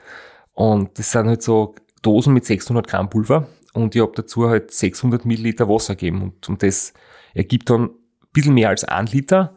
[0.55, 4.71] Und das sind halt so Dosen mit 600 Gramm Pulver und ich habe dazu halt
[4.71, 6.95] 600 Milliliter Wasser gegeben und, und das
[7.35, 7.91] ergibt dann ein
[8.33, 9.55] bisschen mehr als ein Liter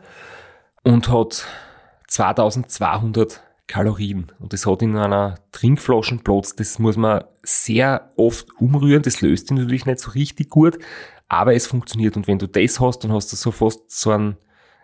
[0.83, 1.45] und hat
[2.07, 4.31] 2200 Kalorien.
[4.39, 6.55] Und das hat in einer Trinkflaschen Platz.
[6.55, 9.03] Das muss man sehr oft umrühren.
[9.03, 10.79] Das löst sich natürlich nicht so richtig gut,
[11.29, 12.17] aber es funktioniert.
[12.17, 14.37] Und wenn du das hast, dann hast du so fast so einen,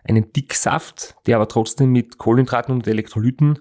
[0.03, 3.59] einen Dicksaft, der aber trotzdem mit Kohlenhydraten und Elektrolyten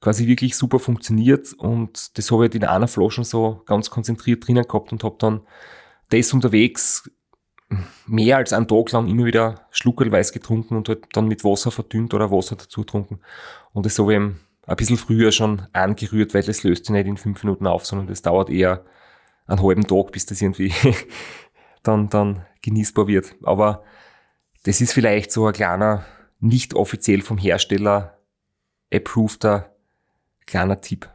[0.00, 1.54] quasi wirklich super funktioniert.
[1.54, 5.16] Und das habe ich halt in einer Flasche so ganz konzentriert drinnen gehabt und habe
[5.18, 5.40] dann
[6.10, 7.10] das unterwegs
[8.06, 12.12] mehr als einen Tag lang immer wieder schluckerweise getrunken und halt dann mit Wasser verdünnt
[12.12, 13.20] oder Wasser dazu getrunken.
[13.72, 17.16] Und das habe ich ein bisschen früher schon angerührt, weil das löst sich nicht in
[17.16, 18.84] fünf Minuten auf, sondern das dauert eher
[19.46, 20.72] einen halben Tag, bis das irgendwie
[21.82, 23.34] dann, dann genießbar wird.
[23.42, 23.82] Aber
[24.64, 26.04] das ist vielleicht so ein kleiner,
[26.38, 28.18] nicht offiziell vom Hersteller
[28.92, 29.74] approveder
[30.46, 31.08] kleiner Tipp.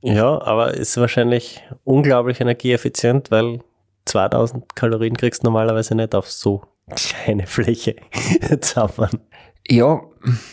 [0.00, 3.60] Ja, aber ist wahrscheinlich unglaublich energieeffizient, weil
[4.06, 6.64] 2000 Kalorien kriegst du normalerweise nicht auf so
[6.96, 7.94] kleine Fläche
[8.60, 9.20] zaubern.
[9.68, 10.02] Ja,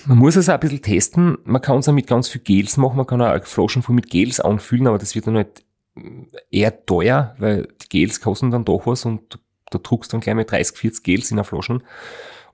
[0.05, 1.37] man muss es auch ein bisschen testen.
[1.43, 2.97] Man kann es auch mit ganz viel Gels machen.
[2.97, 5.63] Man kann auch Flaschen voll mit Gels anfüllen, aber das wird dann halt
[6.51, 9.39] eher teuer, weil die Gels kosten dann doch was und
[9.71, 11.83] da druckst dann gleich mit 30, 40 Gels in der Flaschen.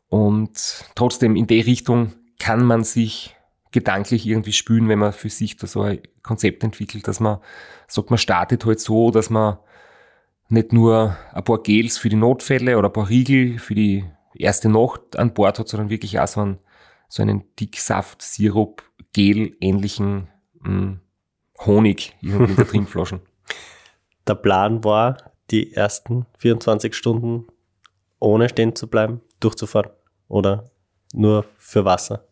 [0.09, 3.35] Und trotzdem in die Richtung kann man sich
[3.71, 7.39] gedanklich irgendwie spülen, wenn man für sich da so ein Konzept entwickelt, dass man
[7.87, 9.57] sagt, man startet halt so, dass man
[10.47, 14.05] nicht nur ein paar Gels für die Notfälle oder ein paar Riegel für die
[14.39, 16.59] erste Nacht an Bord hat, sondern wirklich auch so einen,
[17.07, 18.83] so einen Dicksaft, Sirup,
[19.13, 20.27] Gel ähnlichen
[20.59, 20.99] mh, hm,
[21.65, 23.21] Honig in der Trinkflaschen.
[24.27, 25.17] Der Plan war,
[25.51, 27.47] die ersten 24 Stunden
[28.19, 29.91] ohne stehen zu bleiben, durchzufahren
[30.27, 30.71] oder
[31.13, 32.27] nur für Wasser?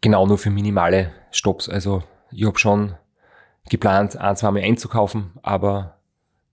[0.00, 1.68] Genau, nur für minimale Stops.
[1.68, 2.94] Also ich habe schon
[3.68, 5.99] geplant, ein, zwei Mal einzukaufen, aber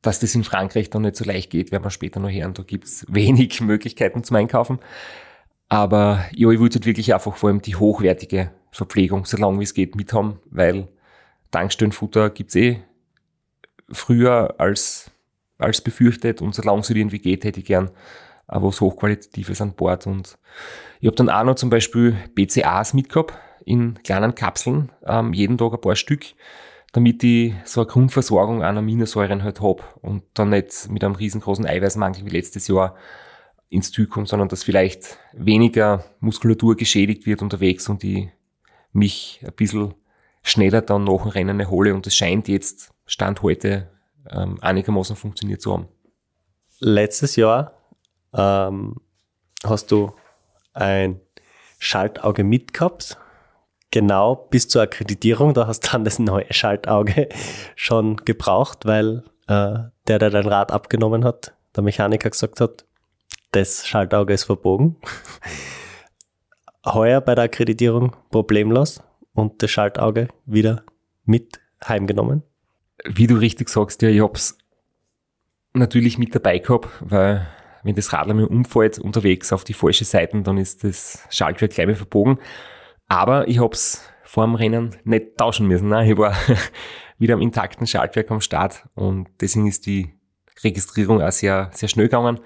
[0.07, 2.53] dass das in Frankreich dann nicht so leicht geht, werden wir später noch hören.
[2.53, 4.79] Da gibt's wenig Möglichkeiten zum Einkaufen.
[5.67, 9.65] Aber ja, ich wollte halt wirklich einfach vor allem die hochwertige Verpflegung, so lange wie
[9.65, 10.87] es geht, mithaben, weil
[11.51, 12.81] Tankstellenfutter gibt's eh
[13.89, 15.11] früher als,
[15.57, 17.91] als befürchtet und solange es irgendwie geht, hätte ich gern
[18.47, 20.07] was Hochqualitatives an Bord.
[20.07, 20.37] Und
[21.01, 23.33] ich habe dann auch noch zum Beispiel BCAs mitgehabt
[23.65, 26.27] in kleinen Kapseln, ähm, jeden Tag ein paar Stück
[26.93, 31.65] damit ich so eine Grundversorgung an Aminosäuren halt habe und dann nicht mit einem riesengroßen
[31.65, 32.95] Eiweißmangel wie letztes Jahr
[33.69, 38.29] ins Ziel komme, sondern dass vielleicht weniger Muskulatur geschädigt wird unterwegs und ich
[38.93, 39.93] mich ein bisschen
[40.41, 43.89] schneller dann nach dem Rennen erhole und es scheint jetzt, Stand heute,
[44.29, 45.88] ähm, einigermaßen funktioniert zu haben.
[46.79, 47.73] Letztes Jahr
[48.33, 48.95] ähm,
[49.63, 50.13] hast du
[50.73, 51.19] ein
[51.79, 53.17] Schaltauge mitgehabt
[53.91, 55.53] genau bis zur Akkreditierung.
[55.53, 57.29] Da hast du dann das neue Schaltauge
[57.75, 62.85] schon gebraucht, weil äh, der, der dein Rad abgenommen hat, der Mechaniker gesagt hat,
[63.51, 64.97] das Schaltauge ist verbogen.
[66.85, 69.01] Heuer bei der Akkreditierung problemlos
[69.33, 70.83] und das Schaltauge wieder
[71.25, 72.43] mit heimgenommen.
[73.05, 74.57] Wie du richtig sagst, ja, ich hab's
[75.73, 77.47] natürlich mit dabei gehabt, weil
[77.83, 81.88] wenn das Radler mir umfällt unterwegs auf die falsche Seite, dann ist das Schaltwerk gleich
[81.88, 82.39] mal verbogen.
[83.07, 85.89] Aber ich hab's vor dem Rennen nicht tauschen müssen.
[85.89, 86.35] Nein, ich war
[87.17, 90.13] wieder am intakten Schaltwerk am Start und deswegen ist die
[90.63, 92.39] Registrierung auch sehr, sehr schnell gegangen.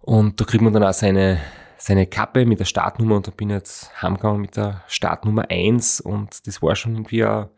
[0.00, 1.40] Und da kriegt man dann auch seine,
[1.78, 6.00] seine Kappe mit der Startnummer und da bin ich jetzt heimgegangen mit der Startnummer 1
[6.00, 7.48] und das war schon irgendwie ein,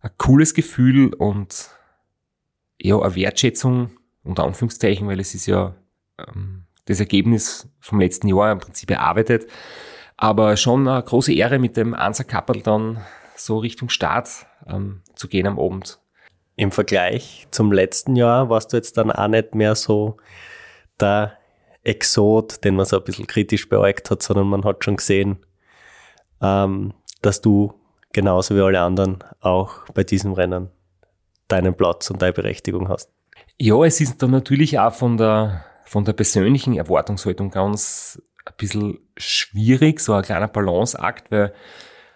[0.00, 1.70] ein cooles Gefühl und
[2.80, 3.90] ja, eine Wertschätzung
[4.22, 5.74] unter Anführungszeichen, weil es ist ja
[6.18, 9.46] ähm, das Ergebnis vom letzten Jahr im Prinzip erarbeitet.
[10.16, 13.04] Aber schon eine große Ehre mit dem Ansa Kappel dann
[13.36, 15.98] so Richtung Start ähm, zu gehen am Abend.
[16.56, 20.16] Im Vergleich zum letzten Jahr warst du jetzt dann auch nicht mehr so
[20.98, 21.36] der
[21.84, 25.44] Exot, den man so ein bisschen kritisch beäugt hat, sondern man hat schon gesehen,
[26.40, 27.74] ähm, dass du
[28.12, 30.70] genauso wie alle anderen auch bei diesem Rennen
[31.48, 33.10] deinen Platz und deine Berechtigung hast.
[33.58, 38.98] Ja, es ist dann natürlich auch von der, von der persönlichen Erwartungshaltung ganz ein bisschen
[39.16, 41.52] schwierig, so ein kleiner Balanceakt, weil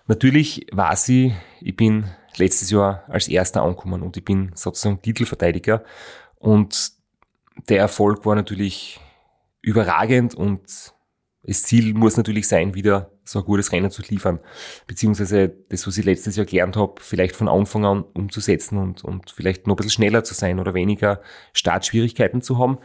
[0.07, 5.85] natürlich weiß ich, ich bin letztes Jahr als Erster angekommen und ich bin sozusagen Titelverteidiger
[6.37, 6.93] und
[7.69, 9.01] der Erfolg war natürlich
[9.61, 10.95] überragend und
[11.43, 14.41] das Ziel muss natürlich sein, wieder so ein gutes Rennen zu liefern,
[14.87, 19.31] beziehungsweise das, was ich letztes Jahr gelernt habe, vielleicht von Anfang an umzusetzen und, und
[19.31, 21.21] vielleicht noch ein bisschen schneller zu sein oder weniger
[21.53, 22.79] Startschwierigkeiten zu haben.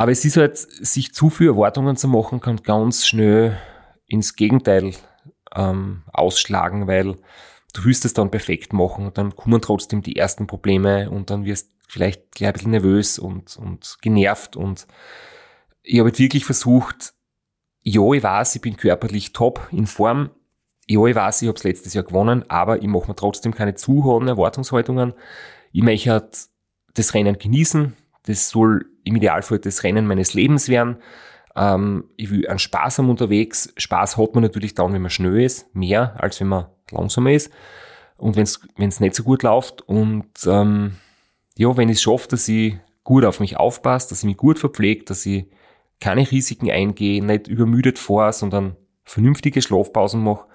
[0.00, 3.58] Aber es ist halt, sich zu viel Erwartungen zu machen, kann ganz schnell
[4.06, 4.94] ins Gegenteil
[5.54, 7.16] ähm, ausschlagen, weil
[7.74, 11.44] du willst es dann perfekt machen und dann kommen trotzdem die ersten Probleme und dann
[11.44, 14.86] wirst vielleicht gleich ein bisschen nervös und, und genervt und
[15.82, 17.12] ich habe wirklich versucht,
[17.82, 20.30] ja, ich weiß, ich bin körperlich top in Form.
[20.88, 23.74] Ja, ich weiß, ich habe es letztes Jahr gewonnen, aber ich mache mir trotzdem keine
[23.74, 25.12] zu hohen Erwartungshaltungen.
[25.72, 26.26] Ich möchte
[26.94, 27.94] das Rennen genießen.
[28.24, 30.96] Das soll im Idealfall das Rennen meines Lebens werden.
[31.56, 33.72] Ähm, ich will einen Spaß haben unterwegs.
[33.76, 37.52] Spaß hat man natürlich dann, wenn man schnell ist, mehr als wenn man langsamer ist.
[38.16, 40.96] Und wenn es nicht so gut läuft und ähm,
[41.56, 44.58] ja, wenn ich es schaffe, dass ich gut auf mich aufpasse, dass ich mich gut
[44.58, 45.46] verpflege, dass ich
[46.00, 50.46] keine Risiken eingehe, nicht übermüdet vor, sondern vernünftige Schlafpausen mache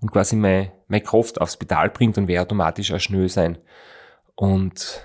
[0.00, 3.58] und quasi meine, meine Kraft aufs Pedal bringt, dann werde automatisch auch schnell sein.
[4.34, 5.02] Und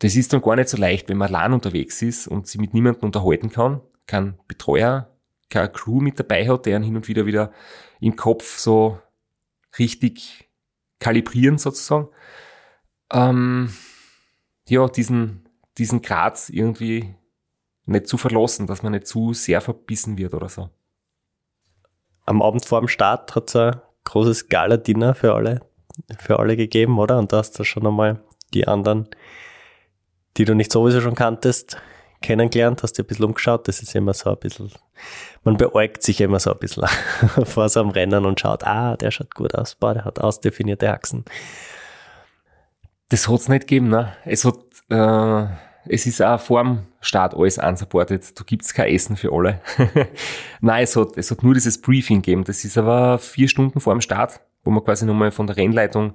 [0.00, 2.74] das ist dann gar nicht so leicht, wenn man allein unterwegs ist und sich mit
[2.74, 5.10] niemandem unterhalten kann, kein Betreuer,
[5.48, 7.52] keine Crew mit dabei hat, der ihn hin und wieder wieder
[8.00, 9.00] im Kopf so
[9.78, 10.50] richtig
[10.98, 12.08] kalibrieren sozusagen.
[13.12, 13.72] Ähm,
[14.68, 17.14] ja, diesen, diesen Grad irgendwie
[17.84, 20.70] nicht zu verlassen, dass man nicht zu sehr verbissen wird oder so.
[22.24, 25.60] Am Abend vor dem Start hat es ein großes Gala-Dinner für alle,
[26.18, 27.18] für alle gegeben, oder?
[27.18, 29.08] Und da hast du schon einmal die anderen,
[30.36, 31.78] die du nicht sowieso schon kanntest,
[32.22, 33.68] kennengelernt, hast dir ein bisschen umgeschaut.
[33.68, 34.70] Das ist immer so ein bisschen,
[35.44, 36.86] man beäugt sich immer so ein bisschen
[37.44, 40.90] vor so einem Rennen und schaut, ah, der schaut gut aus, boah, der hat ausdefinierte
[40.90, 41.24] Achsen.
[43.08, 44.12] Das hat's nicht gegeben, ne?
[44.24, 44.58] Es hat,
[44.90, 45.46] äh,
[45.88, 48.38] es ist auch vor dem Start alles unsupported.
[48.38, 49.60] Da gibt's kein Essen für alle.
[50.60, 52.42] Nein, es hat, es hat nur dieses Briefing gegeben.
[52.42, 56.14] Das ist aber vier Stunden vor dem Start, wo man quasi nochmal von der Rennleitung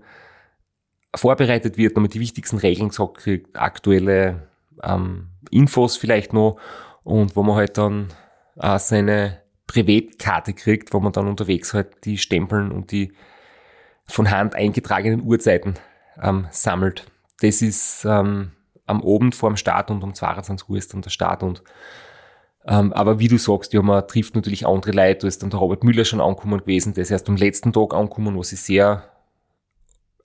[1.15, 4.47] vorbereitet wird, nochmal die wichtigsten Regeln gesagt kriegt, aktuelle
[4.83, 6.57] ähm, Infos vielleicht noch
[7.03, 8.09] und wo man halt dann
[8.57, 13.13] äh, seine Privatkarte kriegt, wo man dann unterwegs halt die Stempeln und die
[14.05, 15.75] von Hand eingetragenen Uhrzeiten
[16.21, 17.05] ähm, sammelt.
[17.41, 18.51] Das ist ähm,
[18.85, 21.63] am Abend vor dem Start und um 22 Uhr ist dann der Start und
[22.65, 25.21] ähm, aber wie du sagst, ja, man trifft natürlich andere Leute.
[25.21, 27.95] Da ist dann der Robert Müller schon angekommen gewesen, der ist erst am letzten Tag
[27.95, 29.03] angekommen, was ich sehr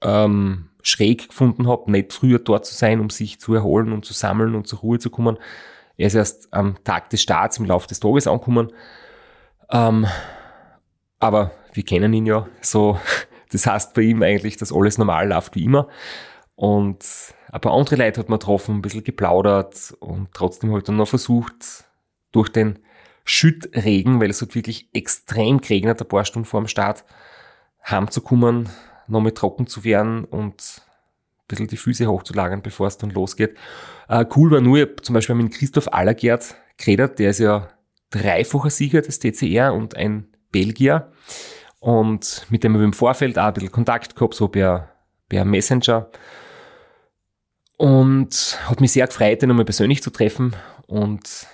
[0.03, 4.13] ähm, schräg gefunden habe, nicht früher dort zu sein, um sich zu erholen und zu
[4.13, 5.37] sammeln und zur Ruhe zu kommen.
[5.97, 8.73] Er ist erst am Tag des Starts im Laufe des Tages angekommen.
[9.71, 10.07] Ähm,
[11.19, 12.99] aber wir kennen ihn ja so.
[13.53, 15.87] Das heißt bei ihm eigentlich, dass alles normal läuft wie immer.
[16.57, 17.07] Und
[17.53, 21.07] ein paar andere Leute hat man getroffen, ein bisschen geplaudert und trotzdem halt dann noch
[21.07, 21.85] versucht,
[22.33, 22.81] durch den
[23.25, 27.05] Schüttregen, weil es hat wirklich extrem geregnet, ein paar Stunden vor dem Start,
[27.89, 28.69] heimzukommen,
[29.09, 30.83] noch mal trocken zu werden und
[31.39, 33.55] ein bisschen die Füße hochzulagern, bevor es dann losgeht.
[34.09, 37.69] Äh, cool war nur, zum Beispiel mit Christoph Allergert geredet, der ist ja
[38.11, 41.13] dreifacher Sieger des TCR und ein Belgier.
[41.81, 44.91] Und mit dem habe ich im Vorfeld auch ein bisschen Kontakt gehabt, so per,
[45.29, 46.11] per Messenger.
[47.77, 50.57] Und hat mich sehr gefreut, ihn einmal persönlich zu treffen.
[50.87, 51.47] und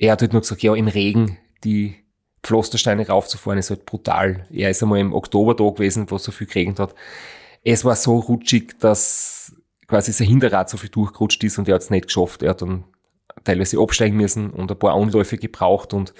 [0.00, 1.94] er hat halt nur gesagt, ja, im Regen die
[2.42, 4.46] Pflastersteine raufzufahren ist halt brutal.
[4.50, 6.94] Er ist einmal im Oktober da gewesen, wo es so viel geregnet hat.
[7.62, 9.54] Es war so rutschig, dass
[9.86, 12.42] quasi sein Hinterrad so viel durchgerutscht ist und er hat es nicht geschafft.
[12.42, 12.84] Er hat dann
[13.44, 16.14] teilweise absteigen müssen und ein paar Anläufe gebraucht und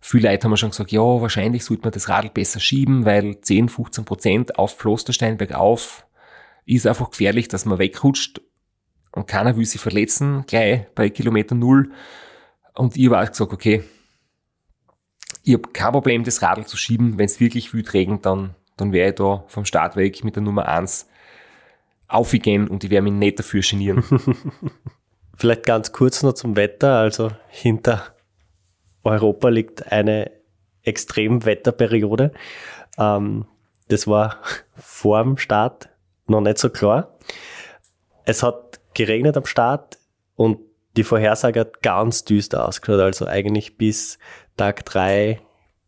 [0.00, 3.68] viele Leute haben schon gesagt, ja, wahrscheinlich sollte man das Radl besser schieben, weil 10,
[3.68, 6.06] 15 Prozent auf Pflasterstein bergauf
[6.66, 8.40] ist einfach gefährlich, dass man wegrutscht
[9.12, 11.90] und keiner will sich verletzen, gleich bei Kilometer Null.
[12.74, 13.82] Und ich habe auch gesagt, okay,
[15.42, 17.18] ich habe kein Problem, das Radl zu schieben.
[17.18, 20.42] Wenn es wirklich wild regnet, dann, dann wäre ich da vom Start weg mit der
[20.42, 21.08] Nummer 1
[22.08, 24.02] aufgehen und ich werde mich nicht dafür genieren.
[25.34, 26.96] Vielleicht ganz kurz noch zum Wetter.
[26.96, 28.02] Also hinter
[29.04, 30.30] Europa liegt eine
[30.82, 32.32] Extremwetterperiode.
[32.98, 33.46] Ähm,
[33.88, 34.38] das war
[34.76, 35.90] vor dem Start
[36.26, 37.16] noch nicht so klar.
[38.24, 39.98] Es hat geregnet am Start
[40.34, 40.58] und
[40.96, 43.00] die Vorhersage hat ganz düster ausgeschaut.
[43.00, 44.18] Also eigentlich bis
[44.58, 45.40] Tag drei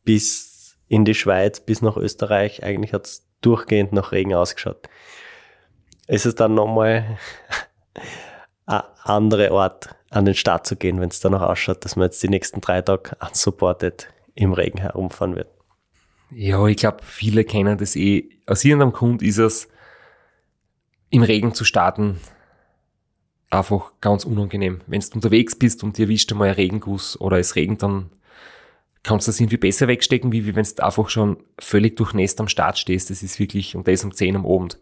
[0.05, 2.65] bis in die Schweiz, bis nach Österreich.
[2.65, 4.89] Eigentlich hat es durchgehend nach Regen ausgeschaut.
[6.07, 7.19] Es ist dann nochmal
[8.67, 12.23] ein anderer Ort, an den Start zu gehen, wenn es danach ausschaut, dass man jetzt
[12.23, 15.49] die nächsten drei Tage unsupported im Regen herumfahren wird.
[16.31, 18.29] Ja, ich glaube, viele kennen das eh.
[18.47, 19.69] Aus irgendeinem Grund ist es,
[21.11, 22.21] im Regen zu starten,
[23.51, 24.81] einfach ganz unangenehm.
[24.87, 28.11] Wenn du unterwegs bist und dir erwischt einmal ein Regenguss oder es regnet, dann
[29.03, 32.49] kannst du das irgendwie besser wegstecken, wie, wie wenn du einfach schon völlig durchnässt am
[32.49, 33.11] Start stehst.
[33.11, 34.79] Das ist wirklich, und das um 10 am Abend.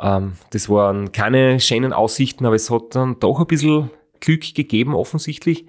[0.00, 4.94] Ähm, das waren keine schönen Aussichten, aber es hat dann doch ein bisschen Glück gegeben,
[4.94, 5.66] offensichtlich,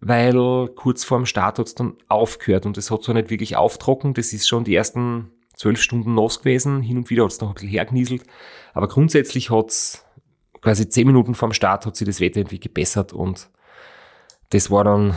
[0.00, 3.56] weil kurz vor dem Start hat es dann aufgehört und es hat so nicht wirklich
[3.56, 4.14] auftrocken.
[4.14, 6.82] Das ist schon die ersten zwölf Stunden nass gewesen.
[6.82, 8.22] Hin und wieder hat es noch ein bisschen hergenieselt.
[8.74, 10.04] Aber grundsätzlich hat es
[10.60, 13.48] quasi zehn Minuten vorm Start hat sich das Wetter irgendwie gebessert und
[14.50, 15.14] das war dann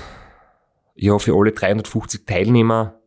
[1.01, 2.99] ja für alle 350 Teilnehmer,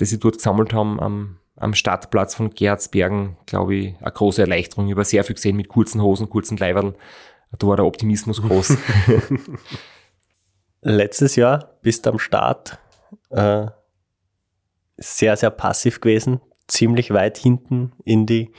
[0.00, 4.86] die sie dort gesammelt haben am, am Stadtplatz von Gerzbergen, glaube ich, eine große Erleichterung.
[4.86, 6.94] Ich habe sehr viel gesehen mit kurzen Hosen, kurzen Leiberl.
[7.56, 8.78] Da war der Optimismus groß.
[10.80, 12.78] Letztes Jahr bist du am Start
[13.30, 13.66] äh,
[14.96, 18.52] sehr, sehr passiv gewesen, ziemlich weit hinten in die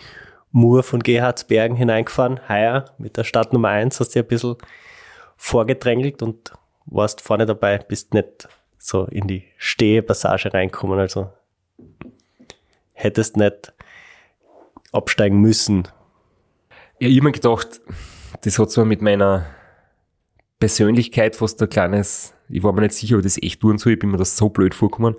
[0.51, 2.39] Mur von Gerhardsbergen hineingefahren.
[2.47, 4.55] Heuer mit der Stadt Nummer 1 hast du ein bisschen
[5.37, 6.53] vorgedrängelt und
[6.85, 10.99] warst vorne dabei, bist nicht so in die Stehepassage reinkommen.
[10.99, 11.29] Also
[12.93, 13.73] hättest nicht
[14.91, 15.87] absteigen müssen.
[16.99, 17.81] Ja, ich habe mir gedacht,
[18.41, 19.45] das hat zwar mit meiner
[20.59, 23.99] Persönlichkeit fast ein kleines, ich war mir nicht sicher, ob das echt tun soll, ich
[23.99, 25.15] bin mir das so blöd vorgekommen.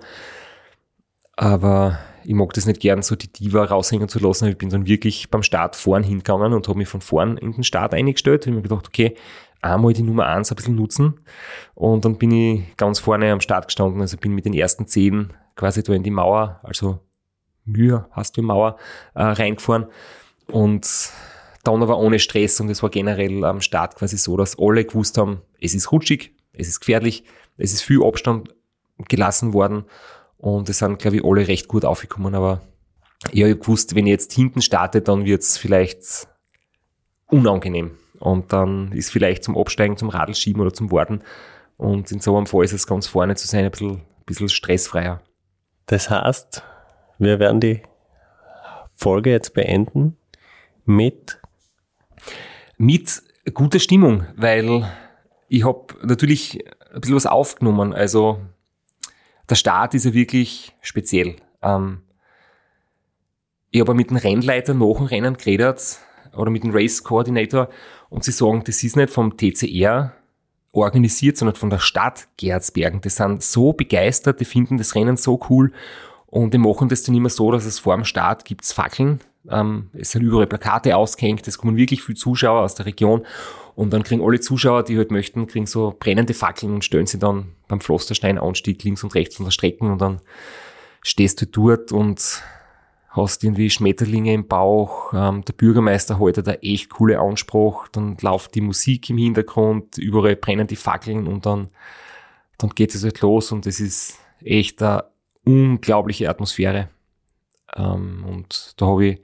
[1.35, 4.49] Aber ich mag das nicht gern, so die Diva raushängen zu lassen.
[4.49, 7.63] Ich bin dann wirklich beim Start vorn hingegangen und habe mich von vorn in den
[7.63, 8.45] Start eingestellt.
[8.45, 9.15] Ich habe mir gedacht, okay,
[9.61, 11.19] einmal die Nummer eins ein bisschen nutzen.
[11.75, 14.01] Und dann bin ich ganz vorne am Start gestanden.
[14.01, 16.99] Also bin mit den ersten zehn quasi da in die Mauer, also
[17.65, 18.77] Mühe hast du Mauer,
[19.15, 19.87] äh, reingefahren.
[20.51, 21.11] Und
[21.63, 25.17] dann aber ohne Stress und es war generell am Start quasi so, dass alle gewusst
[25.17, 27.25] haben, es ist rutschig, es ist gefährlich,
[27.57, 28.55] es ist viel Abstand
[29.09, 29.83] gelassen worden
[30.37, 32.61] und es sind, glaube ich, alle recht gut aufgekommen, aber
[33.31, 36.27] ich habe gewusst, wenn ich jetzt hinten starte, dann wird es vielleicht
[37.27, 37.91] unangenehm.
[38.19, 41.21] Und dann ist vielleicht zum Absteigen, zum Radelschieben oder zum Warten.
[41.77, 44.49] Und in so einem Fall ist es ganz vorne zu sein, ein bisschen, ein bisschen
[44.49, 45.21] stressfreier.
[45.85, 46.63] Das heißt,
[47.19, 47.81] wir werden die
[48.93, 50.17] Folge jetzt beenden
[50.85, 51.39] mit
[52.77, 54.87] mit guter Stimmung, weil
[55.47, 56.59] ich habe natürlich
[56.93, 57.93] ein bisschen was aufgenommen.
[57.93, 58.39] Also
[59.49, 61.35] der Start ist ja wirklich speziell.
[61.61, 62.01] Ähm,
[63.71, 65.99] ich habe mit dem Rennleiter nach dem Rennen geredet
[66.37, 67.69] oder mit dem Race Coordinator
[68.09, 70.13] und sie sagen, das ist nicht vom TCR
[70.71, 73.01] organisiert, sondern von der Stadt Gerzbergen.
[73.01, 75.71] Die sind so begeistert, die finden das Rennen so cool
[76.27, 79.19] und die machen das dann immer so, dass es vor dem Start gibt's Fackeln.
[79.49, 83.25] Ähm, es sind überall Plakate ausgehängt, es kommen wirklich viele Zuschauer aus der Region
[83.75, 87.19] und dann kriegen alle Zuschauer, die halt möchten, kriegen so brennende Fackeln und stellen sie
[87.19, 90.21] dann beim Pflasterstein-Anstieg links und rechts von der Strecke und dann
[91.01, 92.43] stehst du dort und
[93.09, 98.55] hast irgendwie Schmetterlinge im Bauch, ähm, der Bürgermeister haltet da echt coole Anspruch, dann läuft
[98.55, 101.69] die Musik im Hintergrund, überall brennen die Fackeln und dann,
[102.57, 105.05] dann geht es halt los und es ist echt eine
[105.45, 106.89] unglaubliche Atmosphäre.
[107.75, 109.21] Ähm, und da habe ich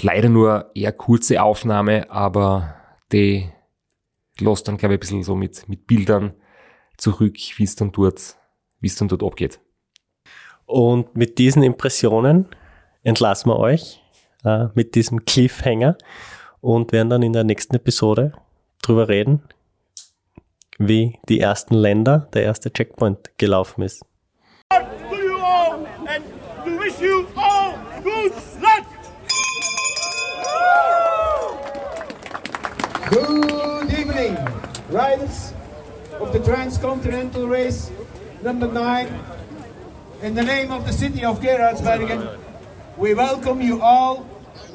[0.00, 2.76] leider nur eher kurze Aufnahme, aber
[3.12, 3.48] die
[4.38, 6.34] lässt dann, glaube ich, ein bisschen so mit, mit Bildern
[6.96, 8.36] zurück, wie es dann dort,
[8.80, 9.60] wie es dann dort abgeht.
[10.66, 12.48] Und mit diesen Impressionen
[13.06, 14.02] entlassen wir euch
[14.44, 15.96] äh, mit diesem Cliffhanger
[16.60, 18.32] und werden dann in der nächsten Episode
[18.82, 19.42] drüber reden,
[20.78, 24.04] wie die ersten Länder, der erste Checkpoint gelaufen ist.
[25.08, 26.24] to you all and
[26.64, 28.84] to wish you all good luck.
[33.08, 34.36] Good evening,
[34.90, 35.54] riders
[36.18, 37.92] of the Transcontinental Race
[38.42, 39.06] number nine.
[40.22, 42.45] In the name of the city of Gerardsbergen,
[42.96, 44.26] we welcome you all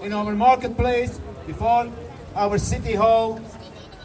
[0.03, 1.91] in our marketplace before
[2.35, 3.41] our city hall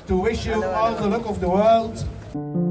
[0.06, 2.65] to wish you all the luck of the world.